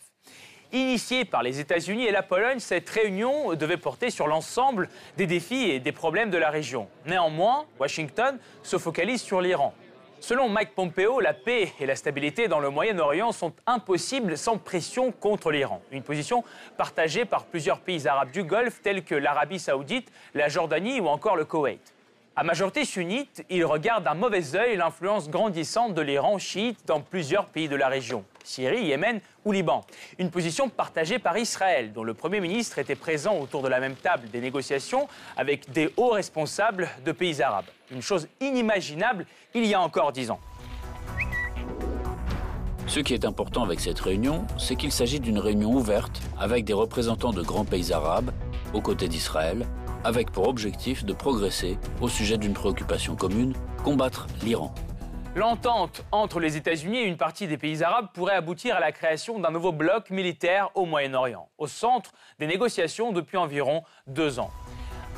Initiée 0.73 1.23
par 1.23 1.43
les 1.43 1.61
États-Unis 1.61 2.07
et 2.07 2.11
la 2.11 2.21
Pologne, 2.21 2.59
cette 2.59 2.89
réunion 2.89 3.55
devait 3.55 3.77
porter 3.77 4.09
sur 4.09 4.27
l'ensemble 4.27 4.89
des 5.15 5.25
défis 5.25 5.69
et 5.69 5.79
des 5.79 5.93
problèmes 5.93 6.29
de 6.29 6.37
la 6.37 6.49
région. 6.49 6.89
Néanmoins, 7.05 7.67
Washington 7.79 8.37
se 8.63 8.77
focalise 8.77 9.21
sur 9.21 9.39
l'Iran. 9.39 9.73
Selon 10.21 10.49
Mike 10.49 10.75
Pompeo, 10.75 11.21
la 11.21 11.33
paix 11.33 11.71
et 11.79 11.85
la 11.85 11.95
stabilité 11.95 12.47
dans 12.47 12.59
le 12.59 12.69
Moyen-Orient 12.69 13.31
sont 13.31 13.53
impossibles 13.65 14.37
sans 14.37 14.57
pression 14.57 15.11
contre 15.11 15.49
l'Iran. 15.49 15.81
Une 15.91 16.03
position 16.03 16.43
partagée 16.77 17.23
par 17.23 17.45
plusieurs 17.45 17.79
pays 17.79 18.05
arabes 18.07 18.31
du 18.31 18.43
Golfe 18.43 18.81
tels 18.81 19.03
que 19.03 19.15
l'Arabie 19.15 19.59
saoudite, 19.59 20.11
la 20.33 20.49
Jordanie 20.49 20.99
ou 20.99 21.07
encore 21.07 21.37
le 21.37 21.45
Koweït. 21.45 21.93
À 22.39 22.43
majorité 22.43 22.85
sunnite, 22.85 23.43
il 23.49 23.65
regarde 23.65 24.05
d'un 24.05 24.13
mauvais 24.13 24.55
œil 24.55 24.77
l'influence 24.77 25.29
grandissante 25.29 25.93
de 25.93 26.01
l'Iran 26.01 26.37
chiite 26.37 26.79
dans 26.85 27.01
plusieurs 27.01 27.47
pays 27.47 27.67
de 27.67 27.75
la 27.75 27.89
région, 27.89 28.23
Syrie, 28.45 28.85
Yémen 28.85 29.19
ou 29.43 29.51
Liban. 29.51 29.83
Une 30.19 30.31
position 30.31 30.69
partagée 30.69 31.19
par 31.19 31.37
Israël, 31.37 31.91
dont 31.91 32.05
le 32.05 32.13
Premier 32.13 32.39
ministre 32.39 32.79
était 32.79 32.95
présent 32.95 33.37
autour 33.37 33.61
de 33.61 33.67
la 33.67 33.81
même 33.81 33.95
table 33.95 34.29
des 34.29 34.39
négociations 34.39 35.09
avec 35.35 35.69
des 35.73 35.91
hauts 35.97 36.11
responsables 36.11 36.87
de 37.03 37.11
pays 37.11 37.41
arabes. 37.41 37.65
Une 37.91 38.01
chose 38.01 38.29
inimaginable 38.39 39.25
il 39.53 39.65
y 39.65 39.73
a 39.73 39.81
encore 39.81 40.13
dix 40.13 40.31
ans. 40.31 40.39
Ce 42.87 43.01
qui 43.01 43.13
est 43.13 43.25
important 43.25 43.65
avec 43.65 43.81
cette 43.81 43.99
réunion, 43.99 44.47
c'est 44.57 44.77
qu'il 44.77 44.93
s'agit 44.93 45.19
d'une 45.19 45.39
réunion 45.39 45.73
ouverte 45.73 46.21
avec 46.39 46.63
des 46.63 46.71
représentants 46.71 47.33
de 47.33 47.41
grands 47.41 47.65
pays 47.65 47.91
arabes, 47.91 48.31
aux 48.73 48.81
côtés 48.81 49.09
d'Israël, 49.09 49.65
avec 50.03 50.31
pour 50.31 50.47
objectif 50.47 51.05
de 51.05 51.13
progresser 51.13 51.77
au 52.01 52.09
sujet 52.09 52.37
d'une 52.37 52.53
préoccupation 52.53 53.15
commune, 53.15 53.53
combattre 53.83 54.27
l'Iran. 54.43 54.73
L'entente 55.35 56.03
entre 56.11 56.39
les 56.39 56.57
États-Unis 56.57 56.99
et 56.99 57.05
une 57.05 57.17
partie 57.17 57.47
des 57.47 57.57
pays 57.57 57.83
arabes 57.83 58.07
pourrait 58.13 58.35
aboutir 58.35 58.75
à 58.75 58.79
la 58.79 58.91
création 58.91 59.39
d'un 59.39 59.51
nouveau 59.51 59.71
bloc 59.71 60.09
militaire 60.09 60.69
au 60.73 60.85
Moyen-Orient, 60.85 61.47
au 61.57 61.67
centre 61.67 62.11
des 62.39 62.47
négociations 62.47 63.11
depuis 63.11 63.37
environ 63.37 63.83
deux 64.07 64.39
ans. 64.39 64.49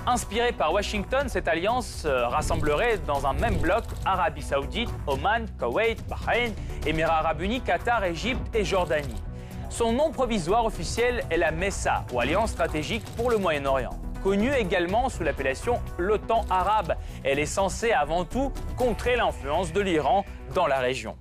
Inspirée 0.05 0.51
par 0.51 0.73
Washington, 0.73 1.29
cette 1.29 1.47
alliance 1.47 2.03
euh, 2.05 2.27
rassemblerait 2.27 2.97
dans 3.05 3.25
un 3.27 3.33
même 3.33 3.57
bloc 3.57 3.83
Arabie 4.03 4.41
saoudite, 4.41 4.89
Oman, 5.05 5.45
Koweït, 5.59 6.03
Bahreïn, 6.07 6.53
Émirats 6.87 7.19
arabes 7.19 7.41
unis, 7.41 7.61
Qatar, 7.61 8.03
Égypte 8.03 8.53
et 8.55 8.65
Jordanie. 8.65 9.21
Son 9.69 9.93
nom 9.93 10.11
provisoire 10.11 10.65
officiel 10.65 11.23
est 11.29 11.37
la 11.37 11.51
MESA, 11.51 12.03
ou 12.11 12.19
Alliance 12.19 12.51
stratégique 12.51 13.05
pour 13.15 13.29
le 13.29 13.37
Moyen-Orient 13.37 14.00
connue 14.23 14.53
également 14.53 15.09
sous 15.09 15.23
l'appellation 15.23 15.81
l'OTAN 15.97 16.45
arabe. 16.49 16.95
Elle 17.23 17.39
est 17.39 17.45
censée 17.45 17.91
avant 17.91 18.25
tout 18.25 18.51
contrer 18.77 19.15
l'influence 19.15 19.73
de 19.73 19.81
l'Iran 19.81 20.25
dans 20.53 20.67
la 20.67 20.79
région. 20.79 21.17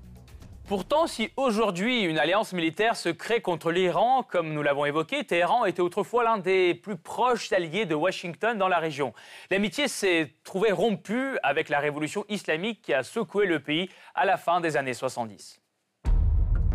Pourtant, 0.71 1.09
si 1.09 1.31
aujourd'hui 1.37 2.03
une 2.03 2.17
alliance 2.17 2.53
militaire 2.53 2.95
se 2.95 3.09
crée 3.09 3.41
contre 3.41 3.73
l'Iran, 3.73 4.23
comme 4.23 4.53
nous 4.53 4.63
l'avons 4.63 4.85
évoqué, 4.85 5.25
Téhéran 5.25 5.65
était 5.65 5.81
autrefois 5.81 6.23
l'un 6.23 6.39
des 6.39 6.77
plus 6.77 6.97
proches 6.97 7.53
alliés 7.53 7.87
de 7.87 7.97
Washington 7.97 8.57
dans 8.57 8.69
la 8.69 8.79
région. 8.79 9.13
L'amitié 9.51 9.89
s'est 9.89 10.33
trouvée 10.45 10.71
rompue 10.71 11.37
avec 11.43 11.71
la 11.71 11.81
révolution 11.81 12.25
islamique 12.29 12.83
qui 12.83 12.95
a 12.95 13.03
secoué 13.03 13.47
le 13.47 13.59
pays 13.59 13.89
à 14.15 14.25
la 14.25 14.37
fin 14.37 14.61
des 14.61 14.77
années 14.77 14.95
70. 14.95 15.61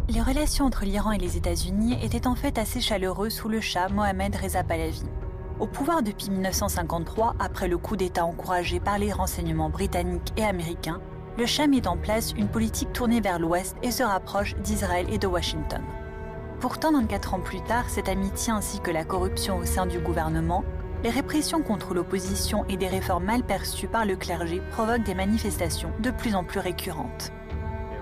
Les 0.09 0.21
relations 0.21 0.65
entre 0.65 0.83
l'Iran 0.83 1.13
et 1.13 1.17
les 1.17 1.37
États-Unis 1.37 1.97
étaient 2.03 2.27
en 2.27 2.35
fait 2.35 2.57
assez 2.57 2.81
chaleureuses 2.81 3.33
sous 3.33 3.47
le 3.47 3.61
Shah 3.61 3.87
Mohamed 3.87 4.35
Reza 4.35 4.65
Pahlavi. 4.65 5.03
Au 5.57 5.67
pouvoir 5.67 6.03
depuis 6.03 6.31
1953, 6.31 7.35
après 7.39 7.69
le 7.69 7.77
coup 7.77 7.95
d'État 7.95 8.25
encouragé 8.25 8.81
par 8.81 8.97
les 8.97 9.13
renseignements 9.13 9.69
britanniques 9.69 10.33
et 10.35 10.43
américains, 10.43 10.99
le 11.37 11.45
Shah 11.45 11.67
met 11.67 11.87
en 11.87 11.95
place 11.95 12.33
une 12.35 12.49
politique 12.49 12.91
tournée 12.91 13.21
vers 13.21 13.39
l'Ouest 13.39 13.77
et 13.81 13.91
se 13.91 14.03
rapproche 14.03 14.55
d'Israël 14.57 15.05
et 15.09 15.17
de 15.17 15.27
Washington. 15.27 15.81
Pourtant, 16.59 16.91
24 16.91 17.35
ans 17.35 17.39
plus 17.39 17.61
tard, 17.61 17.89
cette 17.89 18.09
amitié 18.09 18.51
ainsi 18.51 18.81
que 18.81 18.91
la 18.91 19.05
corruption 19.05 19.57
au 19.57 19.65
sein 19.65 19.85
du 19.85 19.99
gouvernement, 19.99 20.65
les 21.03 21.09
répressions 21.09 21.61
contre 21.61 21.93
l'opposition 21.93 22.65
et 22.67 22.75
des 22.75 22.87
réformes 22.87 23.25
mal 23.25 23.43
perçues 23.43 23.87
par 23.87 24.05
le 24.05 24.17
clergé 24.17 24.61
provoquent 24.71 25.03
des 25.03 25.15
manifestations 25.15 25.91
de 25.99 26.11
plus 26.11 26.35
en 26.35 26.43
plus 26.43 26.59
récurrentes. 26.59 27.31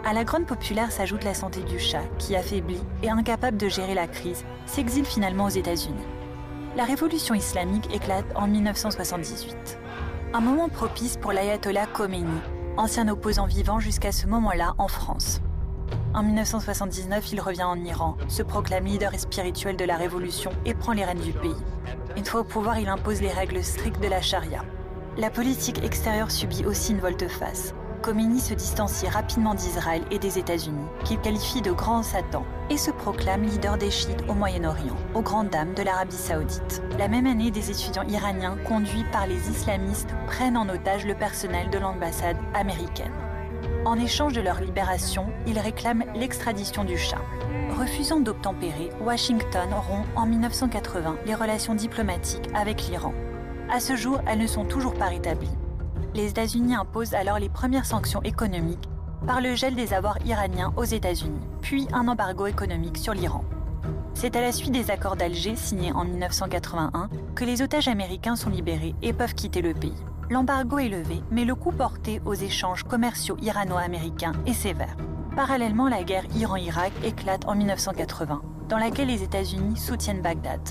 À 0.03 0.13
la 0.13 0.23
grande 0.23 0.47
populaire 0.47 0.91
s'ajoute 0.91 1.23
la 1.23 1.35
santé 1.35 1.61
du 1.61 1.77
Shah, 1.77 2.03
qui 2.17 2.35
affaibli 2.35 2.79
et 3.03 3.11
incapable 3.11 3.57
de 3.57 3.69
gérer 3.69 3.93
la 3.93 4.07
crise, 4.07 4.43
s'exile 4.65 5.05
finalement 5.05 5.45
aux 5.45 5.49
États-Unis 5.49 6.03
la 6.75 6.85
révolution 6.85 7.35
islamique 7.35 7.93
éclate 7.93 8.25
en 8.35 8.47
1978. 8.47 9.77
Un 10.33 10.41
moment 10.41 10.69
propice 10.69 11.17
pour 11.17 11.31
l'ayatollah 11.31 11.85
Khomeini, 11.85 12.41
ancien 12.77 13.07
opposant 13.07 13.45
vivant 13.45 13.79
jusqu'à 13.79 14.11
ce 14.11 14.25
moment-là 14.25 14.73
en 14.79 14.87
France. 14.87 15.41
En 16.15 16.23
1979, 16.23 17.31
il 17.31 17.41
revient 17.41 17.63
en 17.63 17.83
Iran, 17.83 18.17
se 18.27 18.41
proclame 18.41 18.85
leader 18.85 19.13
spirituel 19.19 19.77
de 19.77 19.85
la 19.85 19.97
révolution 19.97 20.51
et 20.65 20.73
prend 20.73 20.93
les 20.93 21.05
rênes 21.05 21.19
du 21.19 21.33
pays. 21.33 21.55
Une 22.17 22.25
fois 22.25 22.41
au 22.41 22.43
pouvoir, 22.43 22.79
il 22.79 22.89
impose 22.89 23.21
les 23.21 23.31
règles 23.31 23.63
strictes 23.63 24.01
de 24.01 24.07
la 24.07 24.21
charia. 24.21 24.63
La 25.17 25.29
politique 25.29 25.83
extérieure 25.83 26.31
subit 26.31 26.65
aussi 26.65 26.91
une 26.93 26.99
volte-face. 26.99 27.75
Khomeini 28.03 28.41
se 28.41 28.53
distancie 28.53 29.07
rapidement 29.07 29.55
d'Israël 29.55 30.03
et 30.11 30.19
des 30.19 30.37
États-Unis, 30.37 30.85
qu'il 31.05 31.21
qualifie 31.21 31.61
de 31.61 31.71
grand 31.71 32.03
Satan, 32.03 32.45
et 32.69 32.75
se 32.75 32.91
proclame 32.91 33.43
leader 33.43 33.77
des 33.77 33.91
chiites 33.91 34.25
au 34.27 34.33
Moyen-Orient, 34.33 34.97
aux 35.15 35.21
grandes 35.21 35.49
dames 35.49 35.73
de 35.73 35.83
l'Arabie 35.83 36.17
saoudite. 36.17 36.83
La 36.99 37.07
même 37.07 37.25
année, 37.25 37.49
des 37.49 37.71
étudiants 37.71 38.03
iraniens 38.09 38.57
conduits 38.67 39.05
par 39.13 39.25
les 39.25 39.49
islamistes 39.49 40.09
prennent 40.27 40.57
en 40.57 40.67
otage 40.67 41.05
le 41.05 41.15
personnel 41.15 41.69
de 41.69 41.77
l'ambassade 41.77 42.35
américaine. 42.53 43.13
En 43.85 43.97
échange 43.97 44.33
de 44.33 44.41
leur 44.41 44.59
libération, 44.59 45.27
ils 45.47 45.59
réclament 45.59 46.03
l'extradition 46.13 46.83
du 46.83 46.97
Shah. 46.97 47.21
Refusant 47.79 48.19
d'obtempérer, 48.19 48.89
Washington 48.99 49.69
rompt 49.71 50.07
en 50.17 50.25
1980 50.25 51.19
les 51.25 51.35
relations 51.35 51.73
diplomatiques 51.73 52.49
avec 52.53 52.85
l'Iran. 52.89 53.13
À 53.71 53.79
ce 53.79 53.95
jour, 53.95 54.19
elles 54.27 54.39
ne 54.39 54.47
sont 54.47 54.65
toujours 54.65 54.93
pas 54.93 55.07
rétablies 55.07 55.49
les 56.13 56.29
États-Unis 56.29 56.75
imposent 56.75 57.13
alors 57.13 57.39
les 57.39 57.49
premières 57.49 57.85
sanctions 57.85 58.21
économiques 58.21 58.89
par 59.25 59.41
le 59.41 59.55
gel 59.55 59.75
des 59.75 59.93
avoirs 59.93 60.17
iraniens 60.25 60.73
aux 60.75 60.83
États-Unis, 60.83 61.47
puis 61.61 61.87
un 61.93 62.07
embargo 62.07 62.45
économique 62.45 62.97
sur 62.97 63.13
l'Iran. 63.13 63.43
C'est 64.13 64.35
à 64.35 64.41
la 64.41 64.51
suite 64.51 64.71
des 64.71 64.91
accords 64.91 65.15
d'Alger 65.15 65.55
signés 65.55 65.91
en 65.93 66.03
1981 66.05 67.09
que 67.35 67.45
les 67.45 67.61
otages 67.61 67.87
américains 67.87 68.35
sont 68.35 68.49
libérés 68.49 68.95
et 69.01 69.13
peuvent 69.13 69.33
quitter 69.33 69.61
le 69.61 69.73
pays. 69.73 69.95
L'embargo 70.29 70.77
est 70.77 70.89
levé, 70.89 71.21
mais 71.31 71.45
le 71.45 71.55
coût 71.55 71.71
porté 71.71 72.21
aux 72.25 72.33
échanges 72.33 72.83
commerciaux 72.83 73.37
irano-américains 73.41 74.33
est 74.45 74.53
sévère. 74.53 74.95
Parallèlement, 75.35 75.89
la 75.89 76.03
guerre 76.03 76.25
Iran-Irak 76.35 76.91
éclate 77.03 77.47
en 77.47 77.55
1980, 77.55 78.41
dans 78.69 78.77
laquelle 78.77 79.07
les 79.07 79.23
États-Unis 79.23 79.77
soutiennent 79.77 80.21
Bagdad. 80.21 80.61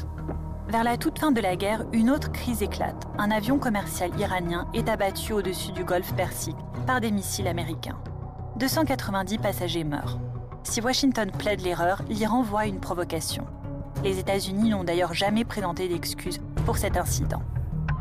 Vers 0.72 0.84
la 0.84 0.96
toute 0.96 1.18
fin 1.18 1.32
de 1.32 1.40
la 1.42 1.54
guerre, 1.54 1.84
une 1.92 2.08
autre 2.08 2.32
crise 2.32 2.62
éclate. 2.62 3.06
Un 3.18 3.30
avion 3.30 3.58
commercial 3.58 4.10
iranien 4.18 4.66
est 4.72 4.88
abattu 4.88 5.34
au-dessus 5.34 5.70
du 5.72 5.84
golfe 5.84 6.14
Persique 6.14 6.56
par 6.86 7.02
des 7.02 7.10
missiles 7.10 7.46
américains. 7.46 7.98
290 8.56 9.36
passagers 9.36 9.84
meurent. 9.84 10.18
Si 10.62 10.80
Washington 10.80 11.30
plaide 11.30 11.60
l'erreur, 11.60 12.00
l'Iran 12.08 12.42
voit 12.42 12.64
une 12.64 12.80
provocation. 12.80 13.46
Les 14.02 14.18
États-Unis 14.18 14.70
n'ont 14.70 14.82
d'ailleurs 14.82 15.12
jamais 15.12 15.44
présenté 15.44 15.88
d'excuses 15.88 16.40
pour 16.64 16.78
cet 16.78 16.96
incident. 16.96 17.42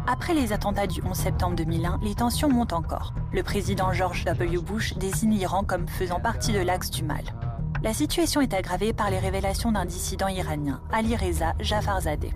Après 0.07 0.33
les 0.33 0.53
attentats 0.53 0.87
du 0.87 1.01
11 1.03 1.13
septembre 1.13 1.57
2001, 1.57 1.99
les 2.01 2.15
tensions 2.15 2.47
montent 2.47 2.71
encore. 2.71 3.13
Le 3.33 3.43
président 3.43 3.91
George 3.91 4.23
W. 4.23 4.59
Bush 4.59 4.93
désigne 4.93 5.33
l'Iran 5.33 5.65
comme 5.65 5.89
faisant 5.89 6.21
partie 6.21 6.53
de 6.53 6.59
l'axe 6.59 6.89
du 6.89 7.03
mal. 7.03 7.25
La 7.83 7.93
situation 7.93 8.41
est 8.41 8.53
aggravée 8.53 8.93
par 8.93 9.09
les 9.09 9.17
révélations 9.17 9.71
d'un 9.71 9.85
dissident 9.85 10.27
iranien, 10.27 10.79
Ali 10.91 11.15
Reza 11.15 11.53
Jafarzadeh. 11.59 12.31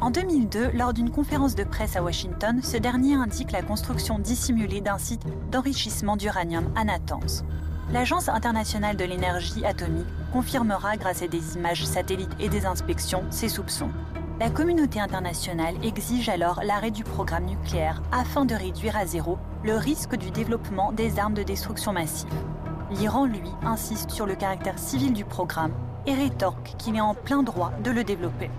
En 0.00 0.12
2002, 0.12 0.70
lors 0.72 0.92
d'une 0.92 1.10
conférence 1.10 1.56
de 1.56 1.64
presse 1.64 1.96
à 1.96 2.02
Washington, 2.02 2.60
ce 2.62 2.76
dernier 2.76 3.14
indique 3.14 3.50
la 3.50 3.62
construction 3.62 4.20
dissimulée 4.20 4.80
d'un 4.80 4.98
site 4.98 5.22
d'enrichissement 5.50 6.16
d'uranium 6.16 6.72
à 6.76 6.84
Natanz. 6.84 7.42
L'Agence 7.90 8.28
internationale 8.28 8.96
de 8.96 9.04
l'énergie 9.04 9.66
atomique 9.66 10.06
confirmera 10.32 10.96
grâce 10.96 11.22
à 11.22 11.26
des 11.26 11.56
images 11.56 11.84
satellites 11.84 12.36
et 12.38 12.48
des 12.48 12.64
inspections 12.64 13.24
ses 13.30 13.48
soupçons. 13.48 13.90
La 14.38 14.48
communauté 14.48 15.00
internationale 15.00 15.74
exige 15.82 16.28
alors 16.28 16.60
l'arrêt 16.62 16.92
du 16.92 17.02
programme 17.02 17.46
nucléaire 17.46 18.00
afin 18.12 18.44
de 18.44 18.54
réduire 18.54 18.96
à 18.96 19.06
zéro 19.06 19.38
le 19.64 19.74
risque 19.74 20.14
du 20.14 20.30
développement 20.30 20.92
des 20.92 21.18
armes 21.18 21.34
de 21.34 21.42
destruction 21.42 21.92
massive. 21.92 22.30
L'Iran, 22.90 23.26
lui, 23.26 23.42
insiste 23.64 24.10
sur 24.10 24.24
le 24.24 24.34
caractère 24.34 24.78
civil 24.78 25.12
du 25.12 25.24
programme 25.24 25.72
et 26.06 26.14
rétorque 26.14 26.74
qu'il 26.78 26.96
est 26.96 27.02
en 27.02 27.14
plein 27.14 27.42
droit 27.42 27.70
de 27.84 27.90
le 27.90 28.02
développer. 28.02 28.50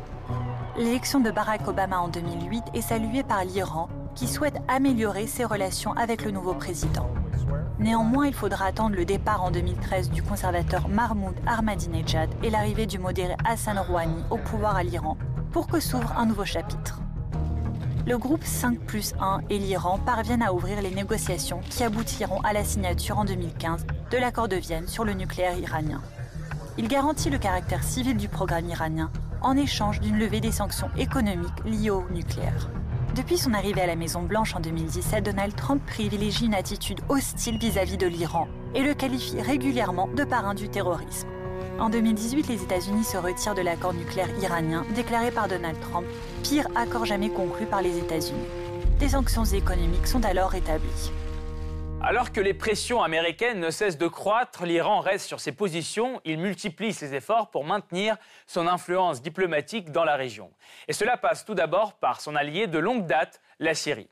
L'élection 0.77 1.19
de 1.19 1.31
Barack 1.31 1.67
Obama 1.67 1.99
en 1.99 2.09
2008 2.09 2.63
est 2.75 2.81
saluée 2.81 3.23
par 3.23 3.43
l'Iran, 3.43 3.89
qui 4.13 4.27
souhaite 4.27 4.57
améliorer 4.67 5.25
ses 5.25 5.45
relations 5.45 5.93
avec 5.93 6.23
le 6.23 6.31
nouveau 6.31 6.53
président. 6.53 7.09
Néanmoins, 7.79 8.27
il 8.27 8.33
faudra 8.33 8.65
attendre 8.65 8.95
le 8.95 9.05
départ 9.05 9.43
en 9.43 9.49
2013 9.49 10.11
du 10.11 10.21
conservateur 10.21 10.87
Mahmoud 10.89 11.35
Ahmadinejad 11.47 12.29
et 12.43 12.51
l'arrivée 12.51 12.85
du 12.85 12.99
modéré 12.99 13.35
Hassan 13.45 13.79
Rouhani 13.79 14.23
au 14.29 14.37
pouvoir 14.37 14.75
à 14.75 14.83
l'Iran 14.83 15.17
pour 15.51 15.67
que 15.67 15.79
s'ouvre 15.79 16.13
un 16.17 16.27
nouveau 16.27 16.45
chapitre. 16.45 16.99
Le 18.05 18.17
groupe 18.17 18.43
5 18.43 18.79
plus 18.79 19.13
1 19.19 19.41
et 19.49 19.57
l'Iran 19.59 19.99
parviennent 20.05 20.41
à 20.43 20.53
ouvrir 20.53 20.81
les 20.81 20.91
négociations 20.91 21.61
qui 21.69 21.83
aboutiront 21.83 22.41
à 22.41 22.53
la 22.53 22.63
signature 22.63 23.17
en 23.17 23.25
2015 23.25 23.85
de 24.11 24.17
l'accord 24.17 24.47
de 24.47 24.55
Vienne 24.55 24.87
sur 24.87 25.05
le 25.05 25.13
nucléaire 25.13 25.57
iranien. 25.57 26.01
Il 26.77 26.87
garantit 26.87 27.29
le 27.29 27.37
caractère 27.37 27.83
civil 27.83 28.17
du 28.17 28.27
programme 28.27 28.67
iranien 28.67 29.11
en 29.41 29.55
échange 29.55 29.99
d'une 29.99 30.17
levée 30.17 30.41
des 30.41 30.51
sanctions 30.51 30.89
économiques 30.97 31.63
liées 31.65 31.91
au 31.91 32.03
nucléaire. 32.09 32.69
Depuis 33.15 33.37
son 33.37 33.53
arrivée 33.53 33.81
à 33.81 33.87
la 33.87 33.95
Maison-Blanche 33.95 34.55
en 34.55 34.59
2017, 34.59 35.23
Donald 35.23 35.55
Trump 35.55 35.81
privilégie 35.85 36.45
une 36.45 36.53
attitude 36.53 37.01
hostile 37.09 37.57
vis-à-vis 37.57 37.97
de 37.97 38.07
l'Iran 38.07 38.47
et 38.73 38.81
le 38.81 38.93
qualifie 38.93 39.41
régulièrement 39.41 40.07
de 40.07 40.23
parrain 40.23 40.53
du 40.53 40.69
terrorisme. 40.69 41.27
En 41.79 41.89
2018, 41.89 42.47
les 42.47 42.63
États-Unis 42.63 43.03
se 43.03 43.17
retirent 43.17 43.55
de 43.55 43.61
l'accord 43.61 43.93
nucléaire 43.93 44.29
iranien 44.41 44.85
déclaré 44.95 45.31
par 45.31 45.47
Donald 45.47 45.79
Trump, 45.79 46.05
pire 46.43 46.67
accord 46.75 47.05
jamais 47.05 47.29
conclu 47.29 47.65
par 47.65 47.81
les 47.81 47.97
États-Unis. 47.97 48.47
Des 48.99 49.09
sanctions 49.09 49.45
économiques 49.45 50.07
sont 50.07 50.25
alors 50.25 50.55
établies. 50.55 51.11
Alors 52.01 52.31
que 52.31 52.39
les 52.39 52.53
pressions 52.53 53.03
américaines 53.03 53.59
ne 53.59 53.69
cessent 53.69 53.97
de 53.97 54.07
croître, 54.07 54.65
l'Iran 54.65 55.01
reste 55.01 55.27
sur 55.27 55.41
ses 55.41 55.51
positions, 55.51 56.21
il 56.23 56.39
multiplie 56.39 56.93
ses 56.93 57.13
efforts 57.13 57.51
pour 57.51 57.65
maintenir 57.65 58.15
son 58.47 58.67
influence 58.67 59.21
diplomatique 59.21 59.91
dans 59.91 60.05
la 60.05 60.15
région. 60.15 60.49
Et 60.87 60.93
cela 60.93 61.17
passe 61.17 61.43
tout 61.43 61.55
d'abord 61.55 61.93
par 61.95 62.21
son 62.21 62.37
allié 62.37 62.67
de 62.67 62.79
longue 62.79 63.05
date, 63.05 63.41
la 63.59 63.73
Syrie. 63.73 64.07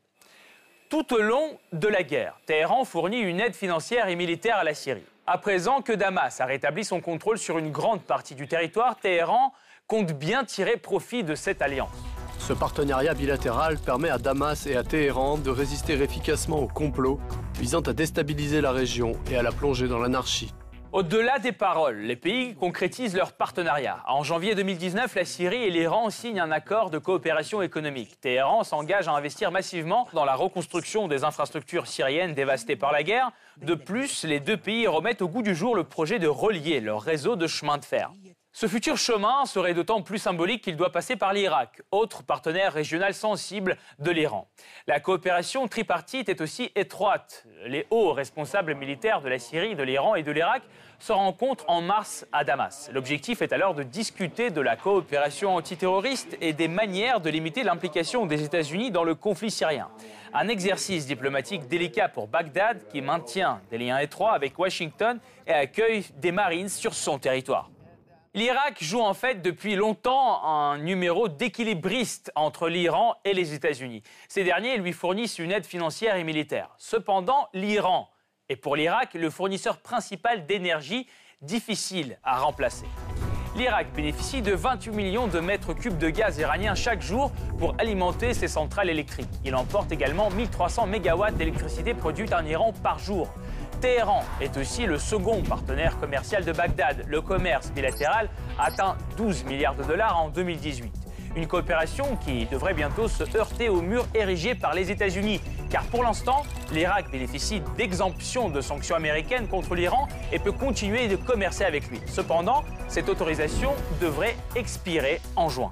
Tout 0.90 1.14
au 1.14 1.22
long 1.22 1.58
de 1.72 1.88
la 1.88 2.04
guerre, 2.04 2.38
Téhéran 2.46 2.84
fournit 2.84 3.22
une 3.22 3.40
aide 3.40 3.56
financière 3.56 4.10
et 4.10 4.16
militaire 4.18 4.58
à 4.58 4.66
la 4.66 4.74
Syrie. 4.74 5.06
À 5.26 5.38
présent 5.38 5.82
que 5.82 5.94
Damas 5.94 6.42
a 6.42 6.46
rétabli 6.46 6.84
son 6.84 7.00
contrôle 7.00 7.38
sur 7.38 7.58
une 7.58 7.72
grande 7.72 8.04
partie 8.04 8.36
du 8.36 8.50
territoire, 8.50 8.98
Téhéran 8.98 9.54
compte 9.88 10.12
bien 10.12 10.44
tirer 10.44 10.76
profit 10.76 11.24
de 11.24 11.36
cette 11.36 11.62
alliance. 11.62 12.17
Ce 12.48 12.54
partenariat 12.54 13.14
bilatéral 13.14 13.78
permet 13.78 14.08
à 14.10 14.18
Damas 14.18 14.68
et 14.68 14.78
à 14.78 14.84
Téhéran 14.84 15.38
de 15.38 15.50
résister 15.50 16.02
efficacement 16.02 16.60
au 16.60 16.68
complot 16.68 17.20
visant 17.60 17.82
à 17.82 17.92
déstabiliser 17.92 18.62
la 18.62 18.72
région 18.72 19.18
et 19.30 19.36
à 19.36 19.44
la 19.44 19.52
plonger 19.52 19.90
dans 19.90 20.00
l'anarchie. 20.00 20.54
Au-delà 20.94 21.40
des 21.40 21.52
paroles, 21.52 21.98
les 21.98 22.16
pays 22.16 22.56
concrétisent 22.56 23.18
leur 23.18 23.34
partenariat. 23.34 23.98
En 24.08 24.24
janvier 24.24 24.56
2019, 24.56 25.14
la 25.16 25.26
Syrie 25.26 25.64
et 25.64 25.70
l'Iran 25.70 26.10
signent 26.10 26.40
un 26.40 26.52
accord 26.52 26.90
de 26.90 27.00
coopération 27.00 27.62
économique. 27.62 28.18
Téhéran 28.22 28.64
s'engage 28.64 29.10
à 29.10 29.12
investir 29.12 29.52
massivement 29.52 30.08
dans 30.14 30.24
la 30.24 30.36
reconstruction 30.36 31.10
des 31.10 31.26
infrastructures 31.26 31.86
syriennes 31.86 32.34
dévastées 32.34 32.78
par 32.78 32.94
la 32.94 33.04
guerre. 33.04 33.32
De 33.62 33.76
plus, 33.76 34.24
les 34.24 34.40
deux 34.40 34.56
pays 34.56 34.88
remettent 34.88 35.22
au 35.22 35.28
goût 35.28 35.42
du 35.42 35.54
jour 35.54 35.76
le 35.76 35.84
projet 35.84 36.18
de 36.18 36.30
relier 36.30 36.80
leur 36.80 37.02
réseau 37.02 37.36
de 37.36 37.46
chemins 37.46 37.78
de 37.78 37.84
fer. 37.84 38.10
Ce 38.60 38.66
futur 38.66 38.98
chemin 38.98 39.46
serait 39.46 39.76
d'autant 39.76 40.02
plus 40.02 40.18
symbolique 40.18 40.64
qu'il 40.64 40.78
doit 40.78 40.92
passer 40.92 41.16
par 41.16 41.32
l'Irak, 41.32 41.84
autre 41.92 42.24
partenaire 42.24 42.74
régional 42.74 43.14
sensible 43.14 43.78
de 44.00 44.10
l'Iran. 44.10 44.48
La 44.88 45.00
coopération 45.00 45.68
tripartite 45.68 46.28
est 46.28 46.42
aussi 46.42 46.72
étroite. 46.74 47.46
Les 47.68 47.86
hauts 47.92 48.14
responsables 48.14 48.74
militaires 48.74 49.22
de 49.22 49.30
la 49.30 49.38
Syrie, 49.38 49.76
de 49.76 49.84
l'Iran 49.84 50.16
et 50.16 50.24
de 50.24 50.32
l'Irak 50.32 50.64
se 50.98 51.14
rencontrent 51.14 51.66
en 51.68 51.82
mars 51.82 52.26
à 52.32 52.44
Damas. 52.44 52.90
L'objectif 52.92 53.44
est 53.44 53.54
alors 53.54 53.76
de 53.76 53.84
discuter 53.84 54.50
de 54.50 54.62
la 54.62 54.76
coopération 54.76 55.56
antiterroriste 55.56 56.36
et 56.42 56.54
des 56.54 56.68
manières 56.68 57.22
de 57.22 57.30
limiter 57.30 57.62
l'implication 57.62 58.26
des 58.26 58.44
États-Unis 58.44 58.90
dans 58.90 59.04
le 59.04 59.14
conflit 59.14 59.52
syrien. 59.52 59.88
Un 60.34 60.48
exercice 60.48 61.06
diplomatique 61.06 61.68
délicat 61.68 62.10
pour 62.10 62.28
Bagdad 62.28 62.88
qui 62.88 63.02
maintient 63.02 63.62
des 63.70 63.78
liens 63.78 64.00
étroits 64.00 64.34
avec 64.34 64.58
Washington 64.58 65.20
et 65.46 65.54
accueille 65.54 66.06
des 66.16 66.32
Marines 66.32 66.70
sur 66.70 66.96
son 66.96 67.20
territoire. 67.20 67.70
L'Irak 68.38 68.84
joue 68.84 69.02
en 69.02 69.16
fait 69.16 69.42
depuis 69.42 69.76
longtemps 69.76 70.46
un 70.46 70.78
numéro 70.78 71.28
d'équilibriste 71.28 72.32
entre 72.36 72.70
l'Iran 72.70 73.16
et 73.26 73.34
les 73.34 73.56
États-Unis. 73.56 74.04
Ces 74.30 74.44
derniers 74.44 74.78
lui 74.78 74.94
fournissent 74.94 75.40
une 75.40 75.52
aide 75.52 75.66
financière 75.66 76.18
et 76.18 76.24
militaire. 76.24 76.70
Cependant, 76.78 77.48
l'Iran 77.56 78.12
est 78.48 78.56
pour 78.56 78.76
l'Irak 78.76 79.16
le 79.16 79.32
fournisseur 79.32 79.80
principal 79.80 80.46
d'énergie 80.46 81.08
difficile 81.42 82.20
à 82.22 82.38
remplacer. 82.38 82.86
L'Irak 83.56 83.88
bénéficie 83.96 84.44
de 84.44 84.54
28 84.54 84.92
millions 84.92 85.26
de 85.26 85.40
mètres 85.40 85.74
cubes 85.74 85.98
de 85.98 86.12
gaz 86.12 86.38
iranien 86.38 86.76
chaque 86.76 87.02
jour 87.02 87.32
pour 87.58 87.74
alimenter 87.80 88.36
ses 88.36 88.48
centrales 88.48 88.92
électriques. 88.92 89.26
Il 89.46 89.56
emporte 89.56 89.92
également 89.92 90.30
1300 90.30 90.86
mégawatts 90.86 91.38
d'électricité 91.38 91.96
produite 91.96 92.34
en 92.34 92.46
Iran 92.46 92.72
par 92.84 93.00
jour. 93.00 93.34
Téhéran 93.80 94.24
est 94.42 94.58
aussi 94.58 94.88
le 94.88 94.98
second 94.98 95.44
partenaire 95.44 96.00
commercial 96.00 96.44
de 96.44 96.52
Bagdad. 96.52 97.04
Le 97.08 97.22
commerce 97.22 97.72
bilatéral 97.72 98.28
atteint 98.58 98.98
12 99.18 99.44
milliards 99.46 99.76
de 99.76 99.84
dollars 99.84 100.20
en 100.20 100.30
2018. 100.30 100.92
Une 101.36 101.48
coopération 101.48 102.16
qui 102.16 102.48
devrait 102.48 102.74
bientôt 102.74 103.08
se 103.08 103.24
heurter 103.38 103.70
au 103.70 103.82
mur 103.82 104.08
érigé 104.16 104.56
par 104.56 104.74
les 104.74 104.90
États-Unis. 104.90 105.42
Car 105.70 105.84
pour 105.86 106.02
l'instant, 106.04 106.42
l'Irak 106.72 107.12
bénéficie 107.12 107.62
d'exemptions 107.78 108.50
de 108.50 108.62
sanctions 108.62 108.96
américaines 108.96 109.48
contre 109.48 109.76
l'Iran 109.76 110.08
et 110.32 110.40
peut 110.40 110.52
continuer 110.52 111.08
de 111.08 111.16
commercer 111.16 111.64
avec 111.64 111.88
lui. 111.90 112.02
Cependant, 112.08 112.64
cette 112.88 113.10
autorisation 113.10 113.74
devrait 114.02 114.36
expirer 114.56 115.22
en 115.36 115.50
juin. 115.50 115.72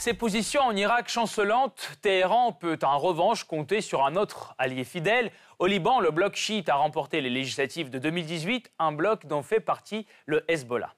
Ces 0.00 0.14
positions 0.14 0.60
en 0.60 0.76
Irak 0.76 1.08
chancelantes, 1.08 1.98
Téhéran 2.02 2.52
peut 2.52 2.78
en 2.84 2.98
revanche 2.98 3.42
compter 3.42 3.80
sur 3.80 4.06
un 4.06 4.14
autre 4.14 4.54
allié 4.56 4.84
fidèle. 4.84 5.32
Au 5.58 5.66
Liban, 5.66 5.98
le 5.98 6.12
bloc 6.12 6.36
chiite 6.36 6.68
a 6.68 6.76
remporté 6.76 7.20
les 7.20 7.30
législatives 7.30 7.90
de 7.90 7.98
2018, 7.98 8.70
un 8.78 8.92
bloc 8.92 9.26
dont 9.26 9.42
fait 9.42 9.58
partie 9.58 10.06
le 10.24 10.44
Hezbollah. 10.46 10.94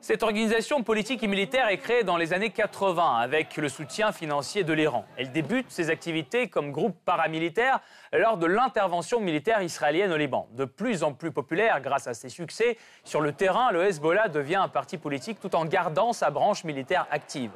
Cette 0.00 0.22
organisation 0.22 0.84
politique 0.84 1.24
et 1.24 1.26
militaire 1.26 1.68
est 1.68 1.78
créée 1.78 2.04
dans 2.04 2.16
les 2.16 2.32
années 2.32 2.50
80 2.50 3.16
avec 3.16 3.56
le 3.56 3.68
soutien 3.68 4.12
financier 4.12 4.62
de 4.62 4.72
l'Iran. 4.72 5.04
Elle 5.16 5.32
débute 5.32 5.70
ses 5.70 5.90
activités 5.90 6.48
comme 6.48 6.70
groupe 6.70 6.96
paramilitaire 7.04 7.80
lors 8.12 8.36
de 8.36 8.46
l'intervention 8.46 9.18
militaire 9.18 9.62
israélienne 9.62 10.12
au 10.12 10.16
Liban. 10.16 10.48
De 10.52 10.64
plus 10.64 11.02
en 11.02 11.12
plus 11.12 11.32
populaire 11.32 11.80
grâce 11.80 12.06
à 12.06 12.14
ses 12.14 12.28
succès, 12.28 12.78
sur 13.02 13.20
le 13.20 13.32
terrain, 13.32 13.72
le 13.72 13.84
Hezbollah 13.84 14.28
devient 14.28 14.56
un 14.56 14.68
parti 14.68 14.98
politique 14.98 15.40
tout 15.40 15.56
en 15.56 15.64
gardant 15.64 16.12
sa 16.12 16.30
branche 16.30 16.62
militaire 16.62 17.08
active. 17.10 17.50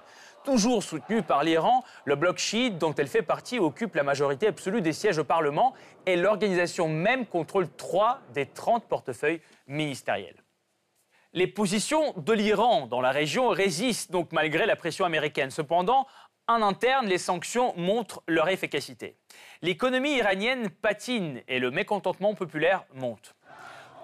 Toujours 0.45 0.83
soutenu 0.83 1.23
par 1.23 1.45
l'Iran, 1.45 1.85
le 2.07 2.17
bloc 2.17 2.39
chiite 2.39 2.79
dont 2.79 2.95
elle 2.95 3.09
fait 3.09 3.23
partie 3.23 3.59
occupe 3.59 3.95
la 3.95 4.03
majorité 4.03 4.47
absolue 4.47 4.81
des 4.81 4.95
sièges 4.95 5.19
au 5.19 5.25
Parlement 5.25 5.75
et 6.07 6.17
l'organisation 6.17 6.89
même 6.89 7.27
contrôle 7.27 7.69
trois 7.77 8.21
des 8.33 8.47
30 8.47 8.85
portefeuilles 8.87 9.43
ministériels. 9.67 10.43
Les 11.35 11.47
positions 11.47 12.15
de 12.17 12.33
l'Iran 12.33 12.87
dans 12.87 13.03
la 13.03 13.11
région 13.11 13.49
résistent 13.51 14.11
donc 14.11 14.33
malgré 14.33 14.65
la 14.65 14.77
pression 14.77 15.05
américaine. 15.05 15.51
Cependant, 15.51 16.07
en 16.49 16.63
interne, 16.63 17.07
les 17.07 17.19
sanctions 17.19 17.75
montrent 17.77 18.23
leur 18.27 18.49
efficacité. 18.49 19.17
L'économie 19.63 20.17
iranienne 20.17 20.71
patine 20.71 21.43
et 21.47 21.61
le 21.61 21.71
mécontentement 21.71 22.35
populaire 22.35 22.85
monte 22.95 23.37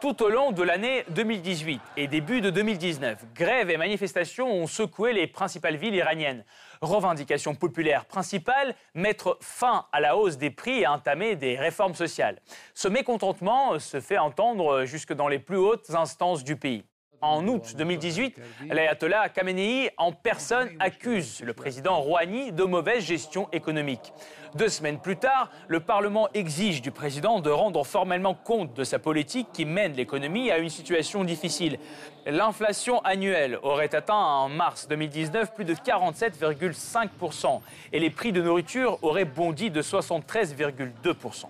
tout 0.00 0.22
au 0.22 0.28
long 0.28 0.52
de 0.52 0.62
l'année 0.62 1.04
2018 1.10 1.80
et 1.96 2.06
début 2.06 2.40
de 2.40 2.50
2019. 2.50 3.24
Grèves 3.34 3.70
et 3.70 3.76
manifestations 3.76 4.50
ont 4.50 4.66
secoué 4.66 5.12
les 5.12 5.26
principales 5.26 5.76
villes 5.76 5.94
iraniennes. 5.94 6.44
Revendication 6.80 7.54
populaire 7.54 8.04
principale, 8.04 8.74
mettre 8.94 9.38
fin 9.40 9.86
à 9.92 10.00
la 10.00 10.16
hausse 10.16 10.36
des 10.36 10.50
prix 10.50 10.80
et 10.80 10.86
entamer 10.86 11.36
des 11.36 11.56
réformes 11.56 11.94
sociales. 11.94 12.40
Ce 12.74 12.88
mécontentement 12.88 13.78
se 13.78 14.00
fait 14.00 14.18
entendre 14.18 14.84
jusque 14.84 15.12
dans 15.12 15.28
les 15.28 15.38
plus 15.38 15.56
hautes 15.56 15.90
instances 15.90 16.44
du 16.44 16.56
pays. 16.56 16.84
En 17.26 17.48
août 17.48 17.74
2018, 17.76 18.40
l'ayatollah 18.70 19.28
Khamenei 19.30 19.90
en 19.96 20.12
personne 20.12 20.70
accuse 20.78 21.42
le 21.42 21.54
président 21.54 22.00
Rouhani 22.00 22.52
de 22.52 22.62
mauvaise 22.62 23.04
gestion 23.04 23.48
économique. 23.50 24.12
Deux 24.54 24.68
semaines 24.68 25.00
plus 25.00 25.16
tard, 25.16 25.50
le 25.66 25.80
Parlement 25.80 26.28
exige 26.34 26.82
du 26.82 26.92
président 26.92 27.40
de 27.40 27.50
rendre 27.50 27.84
formellement 27.84 28.34
compte 28.34 28.74
de 28.74 28.84
sa 28.84 29.00
politique 29.00 29.48
qui 29.52 29.64
mène 29.64 29.94
l'économie 29.94 30.52
à 30.52 30.58
une 30.58 30.68
situation 30.68 31.24
difficile. 31.24 31.80
L'inflation 32.26 33.00
annuelle 33.00 33.58
aurait 33.64 33.94
atteint 33.96 34.14
en 34.14 34.48
mars 34.48 34.86
2019 34.86 35.52
plus 35.52 35.64
de 35.64 35.74
47,5% 35.74 37.60
et 37.92 37.98
les 37.98 38.10
prix 38.10 38.30
de 38.30 38.40
nourriture 38.40 39.00
auraient 39.02 39.24
bondi 39.24 39.70
de 39.70 39.82
73,2%. 39.82 41.46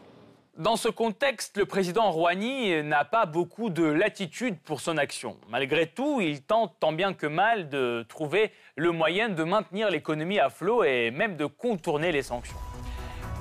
Dans 0.59 0.77
ce 0.77 0.89
contexte, 0.89 1.59
le 1.59 1.67
président 1.67 2.11
Rouhani 2.11 2.83
n'a 2.83 3.05
pas 3.05 3.27
beaucoup 3.27 3.69
de 3.69 3.85
latitude 3.85 4.59
pour 4.65 4.81
son 4.81 4.97
action. 4.97 5.37
Malgré 5.51 5.87
tout, 5.87 6.23
il 6.23 6.41
tente 6.41 6.75
tant 6.81 6.93
bien 6.93 7.13
que 7.13 7.27
mal 7.27 7.69
de 7.69 8.07
trouver 8.09 8.51
le 8.75 8.91
moyen 8.91 9.29
de 9.29 9.45
maintenir 9.45 9.91
l'économie 9.91 10.39
à 10.39 10.49
flot 10.49 10.83
et 10.83 11.11
même 11.11 11.37
de 11.37 11.45
contourner 11.45 12.11
les 12.11 12.23
sanctions. 12.23 12.57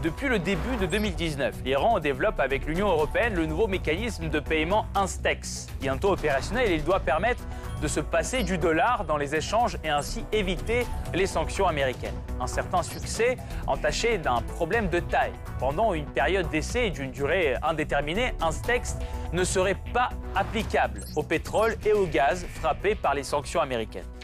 Depuis 0.04 0.28
le 0.28 0.40
début 0.40 0.76
de 0.76 0.86
2019, 0.86 1.56
l'Iran 1.64 2.00
développe 2.02 2.42
avec 2.42 2.66
l'Union 2.66 2.90
européenne 2.90 3.34
le 3.34 3.46
nouveau 3.46 3.68
mécanisme 3.68 4.28
de 4.28 4.42
paiement 4.42 4.86
Instex. 4.94 5.68
Bientôt 5.80 6.12
opérationnel, 6.12 6.70
il 6.74 6.84
doit 6.84 7.00
permettre 7.00 7.44
de 7.86 7.88
se 7.88 8.00
passer 8.00 8.42
du 8.42 8.58
dollar 8.58 9.06
dans 9.06 9.16
les 9.16 9.36
échanges 9.36 9.78
et 9.84 9.90
ainsi 9.90 10.26
éviter 10.32 10.88
les 11.14 11.28
sanctions 11.28 11.68
américaines. 11.68 12.16
Un 12.40 12.48
certain 12.48 12.82
succès 12.82 13.38
entaché 13.68 14.18
d'un 14.18 14.42
problème 14.42 14.90
de 14.90 15.00
taille. 15.00 15.34
Pendant 15.60 15.94
une 15.94 16.08
période 16.08 16.50
d'essai 16.50 16.90
d'une 16.90 17.12
durée 17.12 17.54
indéterminée, 17.62 18.34
Instex 18.42 18.98
ne 19.34 19.44
serait 19.44 19.78
pas 19.94 20.10
applicable 20.36 21.02
au 21.16 21.22
pétrole 21.22 21.76
et 21.86 21.94
au 21.94 22.08
gaz 22.08 22.44
frappés 22.56 22.96
par 22.96 23.14
les 23.14 23.24
sanctions 23.24 23.62
américaines. 23.62 24.15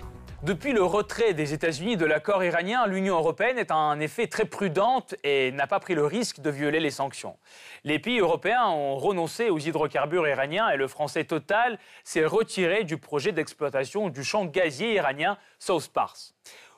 Depuis 0.44 0.74
le 0.74 0.84
retrait 0.84 1.36
des 1.36 1.54
États-Unis 1.54 1.98
de 1.98 2.06
l'accord 2.06 2.44
iranien, 2.44 2.88
l'Union 2.88 3.16
européenne 3.16 3.60
est 3.60 3.70
en 3.70 4.00
effet 4.00 4.26
très 4.26 4.46
prudente 4.46 5.14
et 5.24 5.52
n'a 5.52 5.68
pas 5.68 5.80
pris 5.80 5.94
le 5.94 6.04
risque 6.04 6.40
de 6.40 6.50
violer 6.50 6.80
les 6.80 6.90
sanctions. 6.90 7.38
Les 7.84 8.00
pays 8.00 8.18
européens 8.18 8.66
ont 8.66 8.96
renoncé 8.96 9.52
aux 9.52 9.60
hydrocarbures 9.60 10.28
iraniens 10.28 10.72
et 10.72 10.78
le 10.78 10.88
français 10.88 11.26
Total 11.26 11.78
s'est 12.04 12.26
retiré 12.26 12.84
du 12.86 12.98
projet 12.98 13.34
d'exploitation 13.34 14.10
du 14.10 14.24
champ 14.24 14.46
gazier 14.46 14.96
iranien 14.96 15.38
South 15.60 15.90
Pars. 15.90 16.18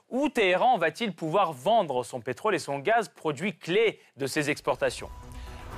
Où 0.09 0.27
Téhéran 0.27 0.77
va-t-il 0.77 1.15
pouvoir 1.15 1.53
vendre 1.53 2.03
son 2.03 2.19
pétrole 2.19 2.55
et 2.55 2.59
son 2.59 2.79
gaz, 2.79 3.07
produits 3.07 3.57
clés 3.57 4.01
de 4.17 4.27
ses 4.27 4.49
exportations? 4.49 5.09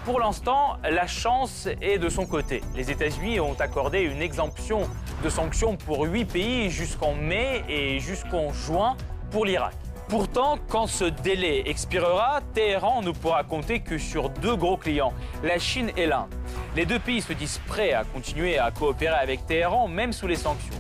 Pour 0.06 0.20
l'instant, 0.20 0.78
la 0.88 1.08
chance 1.08 1.68
est 1.82 1.98
de 1.98 2.10
son 2.10 2.28
côté. 2.28 2.62
Les 2.76 2.92
États-Unis 2.92 3.40
ont 3.40 3.56
accordé 3.60 4.02
une 4.02 4.22
exemption 4.22 4.88
de 5.24 5.30
sanctions 5.30 5.76
pour 5.78 6.04
huit 6.04 6.26
pays 6.26 6.70
jusqu'en 6.70 7.16
mai 7.16 7.64
et 7.68 8.00
jusqu'en 8.00 8.54
juin 8.54 8.96
pour 9.32 9.46
l'Irak. 9.46 9.74
Pourtant, 10.08 10.60
quand 10.70 10.86
ce 10.86 11.06
délai 11.06 11.64
expirera, 11.68 12.42
Téhéran 12.54 13.02
ne 13.02 13.10
pourra 13.10 13.44
compter 13.44 13.80
que 13.80 13.98
sur 13.98 14.30
deux 14.30 14.56
gros 14.56 14.78
clients, 14.78 15.12
la 15.44 15.58
Chine 15.58 15.92
et 15.98 16.06
l'Inde. 16.06 16.30
Les 16.76 16.86
deux 16.86 17.00
pays 17.00 17.24
se 17.24 17.34
disent 17.34 17.60
prêts 17.66 17.94
à 17.94 18.04
continuer 18.04 18.60
à 18.60 18.70
coopérer 18.70 19.16
avec 19.16 19.48
Téhéran, 19.48 19.88
même 19.88 20.14
sous 20.14 20.28
les 20.28 20.36
sanctions. 20.36 20.76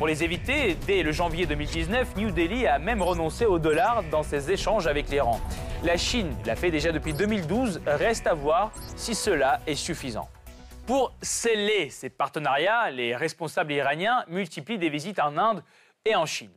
Pour 0.00 0.06
les 0.06 0.24
éviter, 0.24 0.78
dès 0.86 1.02
le 1.02 1.12
janvier 1.12 1.44
2019, 1.44 2.16
New 2.16 2.30
Delhi 2.30 2.66
a 2.66 2.78
même 2.78 3.02
renoncé 3.02 3.44
au 3.44 3.58
dollar 3.58 4.02
dans 4.04 4.22
ses 4.22 4.50
échanges 4.50 4.86
avec 4.86 5.10
l'Iran. 5.10 5.38
La 5.84 5.98
Chine 5.98 6.34
l'a 6.46 6.56
fait 6.56 6.70
déjà 6.70 6.90
depuis 6.90 7.12
2012, 7.12 7.82
reste 7.84 8.26
à 8.26 8.32
voir 8.32 8.72
si 8.96 9.14
cela 9.14 9.60
est 9.66 9.74
suffisant. 9.74 10.30
Pour 10.86 11.12
sceller 11.20 11.90
ces 11.90 12.08
partenariats, 12.08 12.90
les 12.90 13.14
responsables 13.14 13.72
iraniens 13.72 14.24
multiplient 14.28 14.78
des 14.78 14.88
visites 14.88 15.18
en 15.18 15.36
Inde 15.36 15.62
et 16.06 16.16
en 16.16 16.24
Chine. 16.24 16.48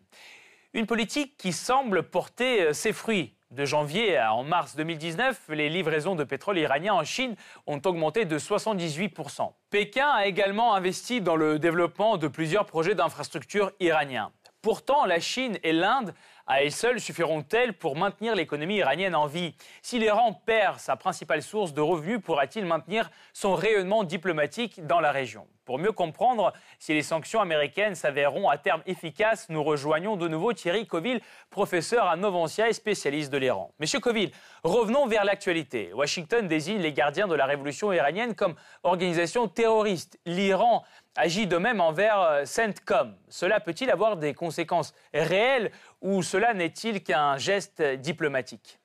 Une 0.73 0.85
politique 0.85 1.35
qui 1.35 1.51
semble 1.51 2.03
porter 2.03 2.61
euh, 2.61 2.73
ses 2.73 2.93
fruits. 2.93 3.33
De 3.53 3.65
janvier 3.65 4.17
à 4.17 4.33
en 4.33 4.43
mars 4.43 4.75
2019, 4.75 5.49
les 5.49 5.69
livraisons 5.69 6.15
de 6.15 6.23
pétrole 6.23 6.57
iranien 6.57 6.95
en 6.95 7.03
Chine 7.03 7.35
ont 7.67 7.79
augmenté 7.85 8.25
de 8.25 8.39
78%. 8.39 9.51
Pékin 9.69 10.09
a 10.09 10.25
également 10.25 10.73
investi 10.73 11.21
dans 11.21 11.35
le 11.35 11.59
développement 11.59 12.17
de 12.17 12.27
plusieurs 12.27 12.65
projets 12.65 12.95
d'infrastructures 12.95 13.71
iraniens. 13.79 14.31
Pourtant, 14.63 15.05
la 15.05 15.19
Chine 15.19 15.59
et 15.61 15.71
l'Inde 15.71 16.15
à 16.47 16.61
elles 16.63 16.71
seules 16.71 16.99
suffiront-elles 16.99 17.73
pour 17.73 17.95
maintenir 17.95 18.35
l'économie 18.35 18.77
iranienne 18.77 19.15
en 19.15 19.27
vie? 19.27 19.55
Si 19.81 19.99
l'Iran 19.99 20.33
perd 20.45 20.79
sa 20.79 20.95
principale 20.95 21.41
source 21.41 21.73
de 21.73 21.81
revenus, 21.81 22.19
pourra-t-il 22.23 22.65
maintenir 22.65 23.09
son 23.33 23.55
rayonnement 23.55 24.03
diplomatique 24.03 24.85
dans 24.85 24.99
la 24.99 25.11
région? 25.11 25.47
Pour 25.65 25.79
mieux 25.79 25.93
comprendre 25.93 26.51
si 26.77 26.93
les 26.93 27.03
sanctions 27.03 27.39
américaines 27.39 27.95
s'avéreront 27.95 28.49
à 28.49 28.57
terme 28.57 28.81
efficaces, 28.85 29.47
nous 29.47 29.63
rejoignons 29.63 30.17
de 30.17 30.27
nouveau 30.27 30.51
Thierry 30.51 30.85
Coville, 30.85 31.21
professeur 31.49 32.07
à 32.07 32.17
Novancia 32.17 32.67
et 32.67 32.73
spécialiste 32.73 33.31
de 33.31 33.37
l'Iran. 33.37 33.71
Monsieur 33.79 34.01
Coville, 34.01 34.31
revenons 34.65 35.07
vers 35.07 35.23
l'actualité. 35.23 35.93
Washington 35.93 36.49
désigne 36.49 36.79
les 36.79 36.91
gardiens 36.91 37.29
de 37.29 37.35
la 37.35 37.45
révolution 37.45 37.93
iranienne 37.93 38.35
comme 38.35 38.55
organisation 38.83 39.47
terroriste. 39.47 40.19
L'Iran 40.25 40.83
agit 41.15 41.47
de 41.47 41.57
même 41.57 41.81
envers 41.81 42.19
euh, 42.19 42.45
CENTCOM. 42.45 43.13
Cela 43.29 43.59
peut-il 43.59 43.89
avoir 43.89 44.17
des 44.17 44.33
conséquences 44.33 44.93
réelles 45.13 45.71
ou 46.01 46.23
cela 46.23 46.53
n'est-il 46.53 47.03
qu'un 47.03 47.37
geste 47.37 47.81
diplomatique? 47.81 48.79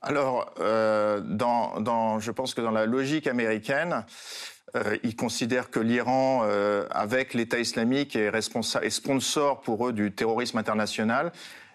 Alors, 0.00 0.54
euh, 0.60 1.20
je 2.20 2.30
pense 2.30 2.54
que 2.54 2.60
dans 2.60 2.70
la 2.70 2.86
logique 2.86 3.26
américaine, 3.26 4.04
euh, 4.76 4.96
ils 5.02 5.16
considèrent 5.16 5.70
que 5.70 5.80
l'Iran, 5.80 6.46
avec 6.90 7.34
l'État 7.34 7.58
islamique, 7.58 8.14
est, 8.14 8.90
sponsor 8.90 9.60
pour 9.60 9.88
eux 9.88 9.92
du 9.92 10.12
terrorisme 10.12 10.58
international. 10.58 11.32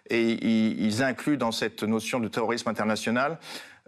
Et 0.09 0.31
ils 0.31 1.03
incluent 1.03 1.37
dans 1.37 1.51
cette 1.51 1.83
notion 1.83 2.19
de 2.19 2.27
terrorisme 2.27 2.69
international 2.69 3.39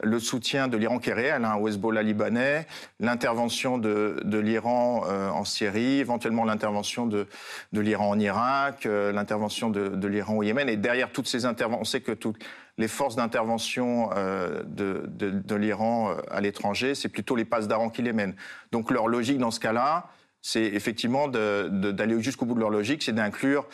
le 0.04 0.20
soutien 0.20 0.68
de 0.68 0.78
l'Iran 0.78 1.00
qui 1.00 1.10
est 1.10 1.14
réel 1.14 1.46
hein, 1.46 1.56
au 1.56 1.68
Hezbollah 1.68 2.04
libanais, 2.04 2.68
l'intervention 3.00 3.78
de, 3.78 4.20
l'Iran 4.38 5.04
euh, 5.08 5.30
en 5.30 5.46
Syrie, 5.46 6.00
éventuellement 6.00 6.44
l'intervention 6.44 7.06
de, 7.08 7.28
l'Iran 7.74 8.10
en 8.10 8.20
Irak, 8.20 8.86
euh, 8.86 9.12
l'intervention 9.12 9.70
de, 9.70 10.08
l'Iran 10.08 10.36
au 10.36 10.44
Yémen. 10.44 10.68
Et 10.70 10.76
derrière 10.76 11.12
toutes 11.12 11.28
ces 11.28 11.46
interventions, 11.46 11.82
on 11.82 11.86
sait 11.86 12.02
que 12.02 12.12
toutes 12.12 12.44
les 12.78 12.90
forces 12.90 13.16
d'intervention 13.16 14.10
euh, 14.16 14.64
de, 14.66 15.56
l'Iran 15.56 16.14
à 16.30 16.42
l'étranger, 16.42 16.94
c'est 16.94 17.10
plutôt 17.10 17.36
les 17.36 17.46
passes 17.46 17.68
d'Aran 17.68 17.90
qui 17.90 18.02
les 18.02 18.14
mènent. 18.14 18.36
Donc 18.72 18.92
leur 18.92 19.08
logique 19.08 19.38
dans 19.38 19.52
ce 19.52 19.62
cas-là, 19.62 20.10
c'est 20.42 20.62
effectivement 20.62 21.28
d'aller 21.28 22.22
jusqu'au 22.22 22.46
bout 22.46 22.54
de 22.54 22.60
leur 22.60 22.70
logique, 22.70 23.02
c'est 23.02 23.14
d'inclure 23.14 23.66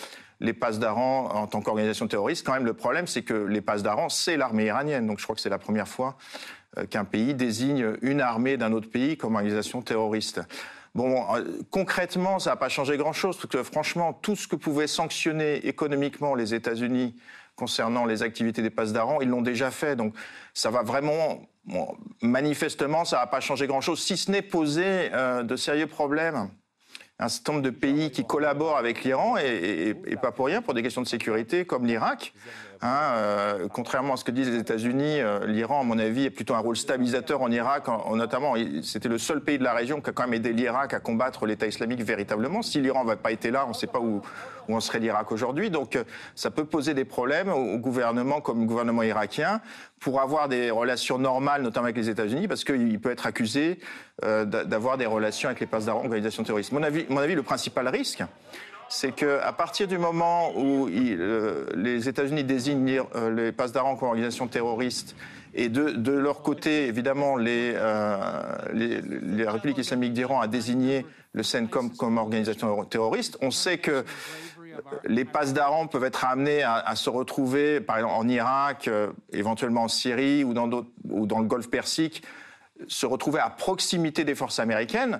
les 0.41 0.53
passes 0.53 0.79
d'Aran 0.79 1.29
en 1.33 1.47
tant 1.47 1.61
qu'organisation 1.61 2.07
terroriste. 2.07 2.45
Quand 2.45 2.53
même, 2.53 2.65
le 2.65 2.73
problème, 2.73 3.07
c'est 3.07 3.21
que 3.21 3.33
les 3.33 3.61
passes 3.61 3.83
d'Aran, 3.83 4.09
c'est 4.09 4.35
l'armée 4.35 4.65
iranienne. 4.65 5.07
Donc 5.07 5.19
je 5.19 5.23
crois 5.23 5.35
que 5.35 5.41
c'est 5.41 5.49
la 5.49 5.59
première 5.59 5.87
fois 5.87 6.17
euh, 6.77 6.85
qu'un 6.85 7.05
pays 7.05 7.33
désigne 7.35 7.93
une 8.01 8.21
armée 8.21 8.57
d'un 8.57 8.73
autre 8.73 8.89
pays 8.89 9.17
comme 9.17 9.35
organisation 9.35 9.81
terroriste. 9.81 10.41
Bon, 10.95 11.23
euh, 11.35 11.43
concrètement, 11.69 12.39
ça 12.39 12.49
n'a 12.49 12.55
pas 12.57 12.69
changé 12.69 12.97
grand-chose, 12.97 13.37
parce 13.37 13.47
que 13.47 13.63
franchement, 13.63 14.13
tout 14.13 14.35
ce 14.35 14.47
que 14.47 14.55
pouvaient 14.55 14.87
sanctionner 14.87 15.65
économiquement 15.67 16.35
les 16.35 16.53
États-Unis 16.53 17.15
concernant 17.55 18.05
les 18.05 18.23
activités 18.23 18.61
des 18.61 18.71
passes 18.71 18.91
d'Aran, 18.91 19.21
ils 19.21 19.29
l'ont 19.29 19.43
déjà 19.43 19.69
fait. 19.69 19.95
Donc 19.95 20.15
ça 20.53 20.71
va 20.71 20.81
vraiment, 20.81 21.41
manifestement, 22.21 23.05
ça 23.05 23.17
n'a 23.17 23.27
pas 23.27 23.39
changé 23.39 23.67
grand-chose, 23.67 24.01
si 24.01 24.17
ce 24.17 24.31
n'est 24.31 24.41
poser 24.41 25.11
euh, 25.13 25.43
de 25.43 25.55
sérieux 25.55 25.87
problèmes 25.87 26.49
un 27.21 27.29
certain 27.29 27.53
nombre 27.53 27.63
de 27.63 27.69
pays 27.69 28.11
qui 28.11 28.25
collaborent 28.25 28.77
avec 28.77 29.03
l'Iran 29.03 29.37
et, 29.37 29.95
pas 30.21 30.31
pour 30.31 30.47
rien 30.47 30.61
pour 30.61 30.73
des 30.73 30.83
questions 30.83 31.01
de 31.01 31.07
sécurité 31.07 31.65
comme 31.65 31.85
l'Irak. 31.85 32.33
Hein, 32.83 33.13
euh, 33.13 33.67
contrairement 33.71 34.15
à 34.15 34.17
ce 34.17 34.23
que 34.23 34.31
disent 34.31 34.49
les 34.49 34.57
États-Unis, 34.57 35.21
euh, 35.21 35.45
l'Iran, 35.45 35.81
à 35.81 35.83
mon 35.83 35.99
avis, 35.99 36.25
est 36.25 36.29
plutôt 36.31 36.55
un 36.55 36.59
rôle 36.59 36.75
stabilisateur 36.75 37.43
en 37.43 37.51
Irak, 37.51 37.85
notamment. 38.11 38.55
C'était 38.81 39.07
le 39.07 39.19
seul 39.19 39.41
pays 39.41 39.59
de 39.59 39.63
la 39.63 39.73
région 39.73 40.01
qui 40.01 40.09
a 40.09 40.13
quand 40.13 40.23
même 40.23 40.33
aidé 40.33 40.51
l'Irak 40.51 40.95
à 40.95 40.99
combattre 40.99 41.45
l'État 41.45 41.67
islamique 41.67 42.01
véritablement. 42.01 42.63
Si 42.63 42.81
l'Iran 42.81 43.05
n'avait 43.05 43.21
pas 43.21 43.31
été 43.31 43.51
là, 43.51 43.65
on 43.67 43.69
ne 43.69 43.73
sait 43.75 43.85
pas 43.85 43.99
où, 43.99 44.23
où 44.67 44.75
en 44.75 44.79
serait 44.79 44.97
l'Irak 44.97 45.31
aujourd'hui. 45.31 45.69
Donc, 45.69 45.95
euh, 45.95 46.03
ça 46.33 46.49
peut 46.49 46.65
poser 46.65 46.95
des 46.95 47.05
problèmes 47.05 47.49
au, 47.49 47.77
gouvernement 47.77 48.41
comme 48.41 48.63
au 48.63 48.65
gouvernement 48.65 49.03
irakien 49.03 49.61
pour 49.99 50.19
avoir 50.19 50.49
des 50.49 50.71
relations 50.71 51.19
normales, 51.19 51.61
notamment 51.61 51.85
avec 51.85 51.97
les 51.97 52.09
États-Unis, 52.09 52.47
parce 52.47 52.63
qu'il 52.63 52.99
peut 52.99 53.11
être 53.11 53.27
accusé 53.27 53.79
d'avoir 54.23 54.97
des 54.97 55.07
relations 55.07 55.49
avec 55.49 55.59
les 55.61 55.67
d'Aran, 55.67 55.99
organisations 55.99 56.43
terroristes. 56.43 56.71
Mon 56.71 56.83
avis, 56.83 57.05
mon 57.09 57.19
avis, 57.19 57.33
le 57.33 57.41
principal 57.43 57.87
risque, 57.87 58.23
c'est 58.91 59.13
qu'à 59.13 59.53
partir 59.53 59.87
du 59.87 59.97
moment 59.97 60.51
où 60.55 60.89
euh, 60.89 61.65
les 61.75 62.09
États-Unis 62.09 62.43
désignent 62.43 63.01
euh, 63.15 63.33
les 63.33 63.51
Pasdaran 63.53 63.95
comme 63.95 64.09
organisation 64.09 64.47
terroriste, 64.47 65.15
et 65.53 65.69
de, 65.69 66.11
leur 66.11 66.43
côté, 66.43 66.87
évidemment, 66.87 67.35
les, 67.35 67.73
euh, 67.75 68.57
les, 68.73 69.47
Républiques 69.47 69.79
islamiques 69.79 70.13
d'Iran 70.13 70.39
a 70.39 70.47
désigné 70.47 71.05
le 71.33 71.43
CENCOM 71.43 71.91
comme 71.91 72.17
organisation 72.17 72.85
terroriste, 72.85 73.37
on 73.41 73.51
sait 73.51 73.77
que 73.77 74.05
les 75.03 75.25
Pasdaran 75.25 75.87
peuvent 75.87 76.05
être 76.05 76.23
amenés 76.23 76.63
à, 76.63 76.95
se 76.95 77.09
retrouver, 77.09 77.81
par 77.81 77.97
exemple, 77.97 78.15
en 78.15 78.29
Irak, 78.29 78.89
éventuellement 79.33 79.83
en 79.83 79.87
Syrie 79.89 80.45
ou 80.45 80.53
dans 80.53 80.67
le 80.67 81.45
Golfe 81.45 81.69
Persique, 81.69 82.23
se 82.87 83.05
retrouver 83.05 83.41
à 83.41 83.49
proximité 83.49 84.23
des 84.23 84.35
forces 84.35 84.59
américaines. 84.59 85.19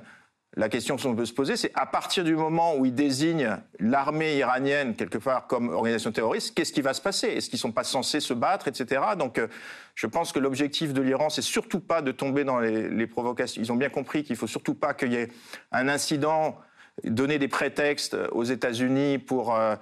La 0.58 0.68
question 0.68 0.98
qu'on 0.98 1.16
peut 1.16 1.26
se 1.26 1.32
poser, 1.32 1.56
c'est 1.56 1.72
à 1.76 1.86
partir 1.86 2.26
du 2.26 2.36
moment 2.36 2.76
où 2.76 2.86
ils 2.86 2.94
désignent 2.94 3.58
l'armée 3.80 4.36
iranienne 4.36 4.96
quelque 4.96 5.18
part 5.18 5.48
comme 5.48 5.70
organisation 5.70 6.12
terroriste, 6.12 6.54
qu'est-ce 6.54 6.74
qui 6.74 6.82
va 6.82 6.94
se 6.94 7.02
passer? 7.02 7.28
Est-ce 7.28 7.50
qu'ils 7.50 7.58
sont 7.58 7.72
pas 7.72 7.86
censés 7.86 8.20
se 8.20 8.34
battre, 8.34 8.68
etc. 8.68 9.02
Donc, 9.18 9.38
euh, 9.38 9.48
je 9.96 10.08
pense 10.08 10.34
que 10.34 10.40
l'objectif 10.40 10.94
de 10.94 11.02
l'Iran, 11.02 11.30
c'est 11.30 11.42
surtout 11.42 11.80
pas 11.80 12.02
de 12.02 12.12
tomber 12.12 12.44
dans 12.44 12.60
les, 12.60 12.90
les 12.90 13.08
provocations. 13.08 13.62
Ils 13.62 13.72
ont 13.72 13.78
bien 13.78 13.90
compris 13.90 14.24
qu'il 14.24 14.36
faut 14.36 14.48
surtout 14.48 14.74
pas 14.74 14.94
qu'il 14.94 15.14
y 15.14 15.16
ait 15.16 15.30
un 15.72 15.88
incident 15.88 16.58
donner 17.04 17.40
des 17.40 17.48
prétextes 17.48 18.16
aux 18.32 18.44
États-Unis 18.44 19.18
pour 19.18 19.56
euh, 19.56 19.76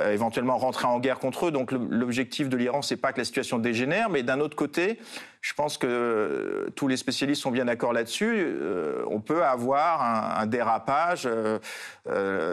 euh, 0.00 0.12
éventuellement 0.12 0.58
rentrer 0.58 0.86
en 0.86 0.98
guerre 0.98 1.18
contre 1.18 1.46
eux. 1.46 1.50
Donc 1.50 1.72
l'objectif 1.72 2.48
de 2.48 2.56
l'Iran, 2.56 2.82
c'est 2.82 2.96
pas 2.96 3.12
que 3.12 3.18
la 3.18 3.24
situation 3.24 3.58
dégénère, 3.58 4.10
mais 4.10 4.22
d'un 4.22 4.40
autre 4.40 4.56
côté, 4.56 4.98
je 5.40 5.54
pense 5.54 5.78
que 5.78 5.86
euh, 5.86 6.70
tous 6.74 6.88
les 6.88 6.96
spécialistes 6.96 7.42
sont 7.42 7.50
bien 7.50 7.66
d'accord 7.66 7.92
là-dessus. 7.92 8.46
on 9.06 9.20
peut 9.20 9.44
avoir 9.44 10.40
un, 10.40 10.46
dérapage. 10.46 11.28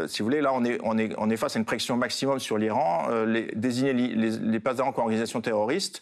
si 0.07 0.19
vous 0.19 0.25
voulez, 0.25 0.41
là, 0.41 0.53
on 0.53 1.29
est, 1.29 1.38
face 1.38 1.55
à 1.55 1.60
une 1.60 1.65
pression 1.65 1.97
maximum 1.97 2.39
sur 2.39 2.57
l'Iran. 2.57 3.07
désigner 3.55 3.93
les, 3.93 4.07
les, 4.10 4.29
les 4.31 4.60
comme 4.60 4.93
organisation 4.97 5.41
terroriste, 5.41 6.01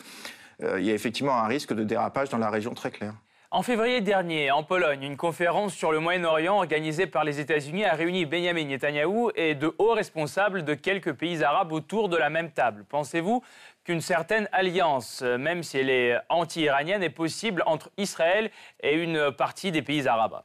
il 0.61 0.83
y 0.83 0.91
a 0.91 0.93
effectivement 0.93 1.33
un 1.33 1.47
risque 1.47 1.73
de 1.73 1.83
dérapage 1.83 2.29
dans 2.29 2.37
la 2.37 2.49
région 2.49 2.73
très 2.73 2.91
clair. 2.91 3.13
En 3.51 3.63
février 3.63 3.99
dernier, 4.01 4.51
en 4.51 4.61
Pologne, 4.61 5.01
une 5.01 5.17
conférence 5.17 5.73
sur 5.73 5.91
le 5.91 5.99
Moyen-Orient 5.99 6.57
organisée 6.57 7.07
par 7.07 7.23
les 7.23 7.39
États-Unis 7.39 7.83
a 7.83 7.95
réuni 7.95 8.27
Benjamin 8.27 8.63
Netanyahu 8.65 9.31
et 9.33 9.55
de 9.55 9.73
hauts 9.79 9.93
responsables 9.93 10.63
de 10.63 10.75
quelques 10.75 11.13
pays 11.13 11.43
arabes 11.43 11.71
autour 11.71 12.09
de 12.09 12.17
la 12.17 12.29
même 12.29 12.51
table. 12.51 12.85
Pensez-vous 12.87 13.41
qu'une 13.83 14.01
certaine 14.01 14.47
alliance, 14.51 15.23
même 15.23 15.63
si 15.63 15.79
elle 15.79 15.89
est 15.89 16.15
anti-iranienne, 16.29 17.01
est 17.01 17.09
possible 17.09 17.63
entre 17.65 17.89
Israël 17.97 18.51
et 18.83 18.93
une 18.93 19.31
partie 19.31 19.71
des 19.71 19.81
pays 19.81 20.07
arabes? 20.07 20.43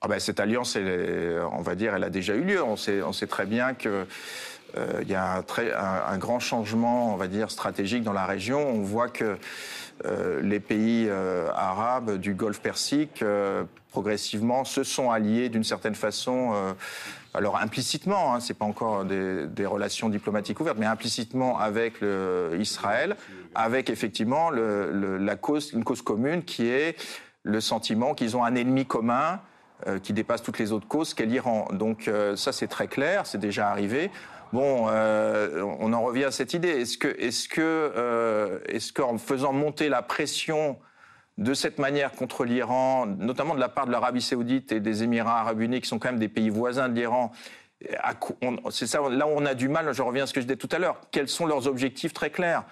Ah 0.00 0.06
ben, 0.06 0.20
Cette 0.20 0.38
alliance, 0.38 0.76
on 0.76 1.62
va 1.62 1.74
dire, 1.74 1.96
elle 1.96 2.04
a 2.04 2.10
déjà 2.10 2.34
eu 2.34 2.44
lieu. 2.44 2.62
On 2.62 2.76
sait, 2.76 3.26
très 3.28 3.44
bien 3.44 3.74
qu'il 3.74 4.06
euh, 4.76 5.02
y 5.04 5.16
a 5.16 5.38
un, 5.38 6.12
un, 6.12 6.18
grand 6.18 6.38
changement, 6.38 7.12
on 7.12 7.16
va 7.16 7.26
dire, 7.26 7.50
stratégique 7.50 8.04
dans 8.04 8.12
la 8.12 8.24
région. 8.24 8.60
On 8.68 8.82
voit 8.82 9.08
que 9.08 9.36
euh, 10.04 10.40
les 10.40 10.60
pays 10.60 11.06
euh, 11.08 11.48
arabes 11.54 12.16
du 12.16 12.34
Golfe 12.34 12.60
Persique, 12.60 13.24
progressivement, 13.90 14.64
se 14.64 14.82
sont 14.82 15.10
alliés 15.10 15.48
d'une 15.48 15.64
certaine 15.64 15.94
façon 15.94 16.54
alors 17.32 17.58
implicitement, 17.58 18.34
hein, 18.34 18.40
ce 18.40 18.52
n'est 18.52 18.58
pas 18.58 18.64
encore 18.64 19.04
des, 19.04 19.66
relations 19.66 20.08
diplomatiques 20.08 20.58
ouvertes, 20.58 20.78
mais 20.78 20.86
implicitement 20.86 21.58
avec 21.58 22.00
Israël, 22.58 23.16
avec 23.54 23.88
effectivement 23.88 24.50
la 24.50 25.36
cause, 25.36 25.72
une 25.72 25.84
cause 25.84 26.02
commune 26.02 26.42
qui 26.42 26.66
est 26.68 26.96
le 27.42 27.60
sentiment 27.60 28.14
qu'ils 28.14 28.36
ont 28.36 28.44
un 28.44 28.54
ennemi 28.54 28.84
commun 28.84 29.40
euh, 29.86 29.98
qui 29.98 30.12
dépasse 30.12 30.42
toutes 30.42 30.58
les 30.58 30.72
autres 30.72 30.86
causes, 30.86 31.14
qu'est 31.14 31.24
l'Iran. 31.24 31.66
Donc 31.72 32.06
euh, 32.06 32.36
ça 32.36 32.52
c'est 32.52 32.66
très 32.66 32.86
clair, 32.86 33.24
c'est 33.24 33.38
déjà 33.38 33.70
arrivé. 33.70 34.10
Bon, 34.52 34.88
euh, 34.88 35.62
on 35.78 35.92
en 35.92 36.02
revient 36.02 36.24
à 36.24 36.30
cette 36.30 36.54
idée. 36.54 36.68
Est-ce 36.68 36.98
que, 36.98 37.08
est-ce 37.08 37.48
que, 37.48 38.62
est-ce 38.66 38.92
qu'en 38.92 39.16
faisant 39.18 39.52
monter 39.52 39.88
la 39.88 40.02
pression 40.02 40.78
de 41.38 41.54
cette 41.54 41.78
manière 41.78 42.12
contre 42.12 42.44
l'Iran, 42.44 43.06
notamment 43.06 43.54
de 43.54 43.60
la 43.60 43.70
part 43.70 43.86
de 43.86 43.92
l'Arabie 43.92 44.20
saoudite 44.20 44.72
et 44.72 44.80
des 44.80 45.02
Émirats 45.02 45.40
arabes 45.40 45.60
unis, 45.60 45.80
qui 45.80 45.88
sont 45.88 45.98
quand 45.98 46.10
même 46.10 46.18
des 46.18 46.28
pays 46.28 46.50
voisins 46.50 46.88
de 46.88 46.94
l'Iran, 46.94 47.32
c'est 48.70 48.86
ça, 48.86 49.00
là 49.08 49.26
on 49.26 49.46
a 49.46 49.54
du 49.54 49.68
mal, 49.68 49.92
je 49.92 50.02
reviens 50.02 50.24
à 50.24 50.26
ce 50.26 50.34
que 50.34 50.40
je 50.40 50.46
disais 50.46 50.56
tout 50.56 50.68
à 50.72 50.78
l'heure, 50.78 51.00
quels 51.10 51.28
sont 51.28 51.46
leurs 51.46 51.66
objectifs 51.66 52.12
très 52.12 52.30
clairs 52.30 52.64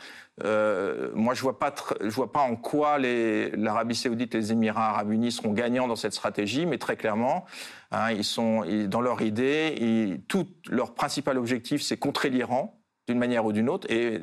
euh, 0.44 1.10
moi, 1.14 1.34
je 1.34 1.42
vois 1.42 1.58
pas, 1.58 1.74
je 2.00 2.10
vois 2.10 2.32
pas 2.32 2.40
en 2.40 2.56
quoi 2.56 2.98
l'Arabie 2.98 3.94
Saoudite 3.94 4.34
et 4.34 4.38
les 4.38 4.52
Émirats 4.52 4.90
Arabes 4.90 5.12
Unis 5.12 5.32
seront 5.32 5.52
gagnants 5.52 5.88
dans 5.88 5.96
cette 5.96 6.12
stratégie, 6.12 6.66
mais 6.66 6.78
très 6.78 6.96
clairement, 6.96 7.44
hein, 7.90 8.12
ils 8.12 8.24
sont 8.24 8.64
dans 8.86 9.00
leur 9.00 9.22
idée, 9.22 10.20
tout 10.28 10.46
leur 10.68 10.94
principal 10.94 11.38
objectif, 11.38 11.82
c'est 11.82 11.96
contrer 11.96 12.30
l'Iran 12.30 12.74
d'une 13.08 13.18
manière 13.18 13.46
ou 13.46 13.52
d'une 13.52 13.70
autre, 13.70 13.90
et 13.90 14.20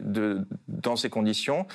dans 0.68 0.96
ces 0.96 1.10
conditions, 1.10 1.66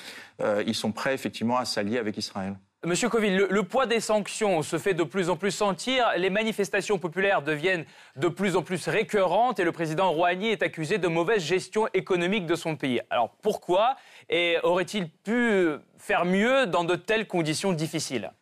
euh, 0.40 0.62
ils 0.66 0.77
sont 0.77 0.92
prêts 0.92 1.12
effectivement 1.12 1.59
à 1.59 1.64
s'allier 1.64 1.99
avec 1.99 2.16
Israël. 2.16 2.57
Monsieur 2.86 3.10
Coville, 3.10 3.46
le, 3.50 3.62
poids 3.62 3.84
des 3.84 4.00
sanctions 4.00 4.62
se 4.62 4.78
fait 4.78 4.94
de 4.94 5.02
plus 5.02 5.28
en 5.28 5.36
plus 5.36 5.50
sentir, 5.50 6.06
les 6.16 6.30
manifestations 6.30 6.98
populaires 6.98 7.42
deviennent 7.42 7.84
de 8.16 8.28
plus 8.28 8.56
en 8.56 8.62
plus 8.62 8.88
récurrentes 8.88 9.60
et 9.60 9.64
le 9.64 9.72
président 9.72 10.10
Rouhani 10.10 10.48
est 10.48 10.62
accusé 10.62 10.96
de 10.96 11.06
mauvaise 11.06 11.42
gestion 11.42 11.88
économique 11.92 12.46
de 12.46 12.54
son 12.54 12.76
pays. 12.76 13.02
Alors 13.10 13.36
pourquoi 13.42 13.96
Et 14.30 14.56
aurait-il 14.62 15.10
pu 15.10 15.72
faire 15.98 16.24
mieux 16.24 16.66
dans 16.66 16.84
de 16.84 16.96
telles 16.96 17.26
conditions 17.26 17.74
difficiles? 17.74 18.32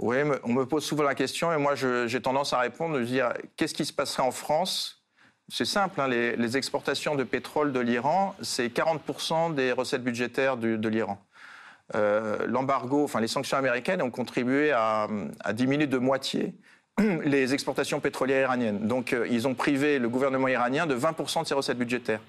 Oui, 0.00 0.16
on 0.42 0.52
me 0.52 0.64
pose 0.66 0.84
souvent 0.84 1.04
la 1.04 1.14
question 1.14 1.52
et 1.52 1.56
moi 1.56 1.76
j'ai 1.76 2.20
tendance 2.20 2.52
à 2.52 2.58
répondre, 2.58 2.98
de 2.98 3.04
dire 3.04 3.32
qu'est-ce 3.56 3.74
qui 3.74 3.84
se 3.84 3.92
passerait 3.92 4.24
en 4.24 4.32
France? 4.32 5.04
C'est 5.48 5.64
simple, 5.64 6.00
hein, 6.00 6.08
les, 6.08 6.56
exportations 6.56 7.14
de 7.14 7.22
pétrole 7.22 7.72
de 7.72 7.80
l'Iran, 7.80 8.34
c'est 8.42 8.66
40% 8.66 9.54
des 9.54 9.70
recettes 9.70 10.02
budgétaires 10.02 10.56
de 10.56 10.88
l'Iran. 10.88 11.24
Euh, 11.94 12.46
l'embargo, 12.46 13.04
enfin 13.04 13.20
les 13.20 13.28
sanctions 13.28 13.56
américaines 13.56 14.02
ont 14.02 14.10
contribué 14.10 14.72
à, 14.72 15.08
diminuer 15.52 15.86
de 15.86 15.98
moitié 15.98 16.54
les 17.24 17.54
exportations 17.54 18.00
pétrolières 18.00 18.42
iraniennes. 18.42 18.86
Donc 18.86 19.12
euh, 19.12 19.26
ils 19.30 19.48
ont 19.48 19.54
privé 19.54 19.98
le 19.98 20.08
gouvernement 20.08 20.48
iranien 20.48 20.86
de 20.86 20.94
20% 20.94 21.42
de 21.42 21.48
ses 21.48 21.54
recettes 21.54 21.78
budgétaires. 21.78 22.20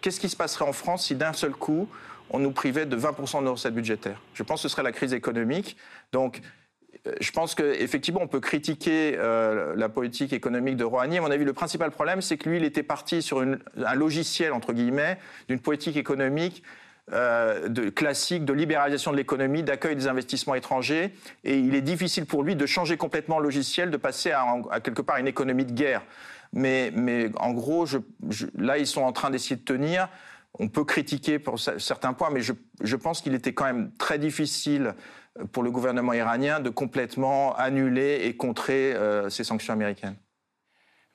Qu'est-ce 0.00 0.20
qui 0.20 0.28
se 0.28 0.36
passerait 0.36 0.64
en 0.64 0.72
France 0.72 1.06
si 1.06 1.14
d'un 1.16 1.32
seul 1.32 1.52
coup 1.52 1.88
on 2.30 2.38
nous 2.38 2.52
privait 2.52 2.86
de 2.86 2.96
20% 2.96 3.40
de 3.40 3.44
nos 3.44 3.52
recettes 3.52 3.74
budgétaires? 3.74 4.20
Je 4.34 4.42
pense 4.44 4.62
que 4.62 4.68
ce 4.68 4.72
serait 4.72 4.84
la 4.84 4.92
crise 4.92 5.12
économique. 5.12 5.76
Donc 6.12 6.40
euh, 7.06 7.12
je 7.20 7.32
pense 7.32 7.56
qu'effectivement, 7.56 8.20
on 8.22 8.28
peut 8.28 8.40
critiquer 8.40 9.16
la 9.16 9.88
politique 9.88 10.32
économique 10.32 10.76
de 10.76 10.84
Rouhani. 10.84 11.18
À 11.18 11.20
mon 11.20 11.30
avis, 11.30 11.44
le 11.44 11.52
principal 11.52 11.90
problème, 11.90 12.20
c'est 12.20 12.36
que 12.36 12.48
lui, 12.48 12.58
il 12.58 12.64
était 12.64 12.84
parti 12.84 13.22
sur 13.22 13.40
un 13.40 13.94
logiciel, 13.94 14.52
entre 14.52 14.72
guillemets, 14.72 15.18
d'une 15.48 15.60
politique 15.60 15.96
économique 15.96 16.62
euh, 17.12 17.68
de, 17.68 17.90
classique 17.90 18.44
de 18.44 18.52
libéralisation 18.52 19.10
de 19.10 19.16
l'économie, 19.16 19.62
d'accueil 19.62 19.96
des 19.96 20.06
investissements 20.06 20.54
étrangers, 20.54 21.14
et 21.44 21.58
il 21.58 21.74
est 21.74 21.82
difficile 21.82 22.26
pour 22.26 22.42
lui 22.42 22.56
de 22.56 22.66
changer 22.66 22.96
complètement 22.96 23.38
le 23.38 23.44
logiciel, 23.44 23.90
de 23.90 23.96
passer 23.96 24.32
à, 24.32 24.80
quelque 24.82 25.02
part 25.02 25.18
une 25.18 25.28
économie 25.28 25.64
de 25.64 25.72
guerre. 25.72 26.02
Mais, 26.52 26.92
mais 26.94 27.30
en 27.36 27.52
gros, 27.52 27.86
là, 28.56 28.78
ils 28.78 28.86
sont 28.86 29.02
en 29.02 29.12
train 29.12 29.30
d'essayer 29.30 29.56
de 29.56 29.64
tenir. 29.64 30.08
On 30.58 30.68
peut 30.68 30.84
critiquer 30.84 31.38
pour 31.38 31.60
certains 31.60 32.12
points, 32.12 32.30
mais 32.30 32.40
je, 32.40 32.52
je 32.82 32.96
pense 32.96 33.20
qu'il 33.20 33.34
était 33.34 33.54
quand 33.54 33.66
même 33.66 33.92
très 33.98 34.18
difficile 34.18 34.94
pour 35.52 35.62
le 35.62 35.70
gouvernement 35.70 36.12
iranien 36.12 36.60
de 36.60 36.70
complètement 36.70 37.54
annuler 37.56 38.20
et 38.24 38.36
contrer 38.36 38.94
euh, 38.94 39.30
ces 39.30 39.44
sanctions 39.44 39.72
américaines. 39.72 40.16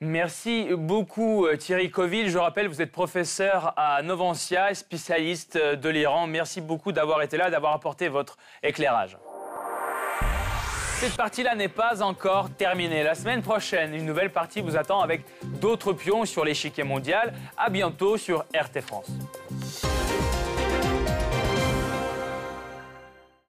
Merci 0.02 0.68
beaucoup 0.72 1.46
euh, 1.46 1.56
Thierry 1.56 1.90
Coville. 1.90 2.28
Je 2.28 2.36
rappelle, 2.36 2.68
vous 2.68 2.82
êtes 2.82 2.92
professeur 2.92 3.72
à 3.78 4.02
Novansia, 4.02 4.74
spécialiste 4.74 5.56
euh, 5.56 5.74
de 5.74 5.88
l'Iran. 5.88 6.26
Merci 6.26 6.60
beaucoup 6.60 6.92
d'avoir 6.92 7.22
été 7.22 7.38
là, 7.38 7.48
d'avoir 7.48 7.72
apporté 7.72 8.08
votre 8.08 8.36
éclairage. 8.62 9.16
Cette 11.00 11.16
partie-là 11.16 11.54
n'est 11.54 11.68
pas 11.68 12.02
encore 12.02 12.50
terminée. 12.50 13.02
La 13.02 13.14
semaine 13.14 13.40
prochaine, 13.40 13.94
une 13.94 14.04
nouvelle 14.04 14.30
partie 14.30 14.60
vous 14.60 14.76
attend 14.76 15.00
avec 15.00 15.22
d'autres 15.42 15.94
pions 15.94 16.26
sur 16.26 16.44
l'échiquier 16.44 16.84
mondial. 16.84 17.32
À 17.56 17.70
bientôt 17.70 18.18
sur 18.18 18.44
RT 18.54 18.82
France. 18.82 19.10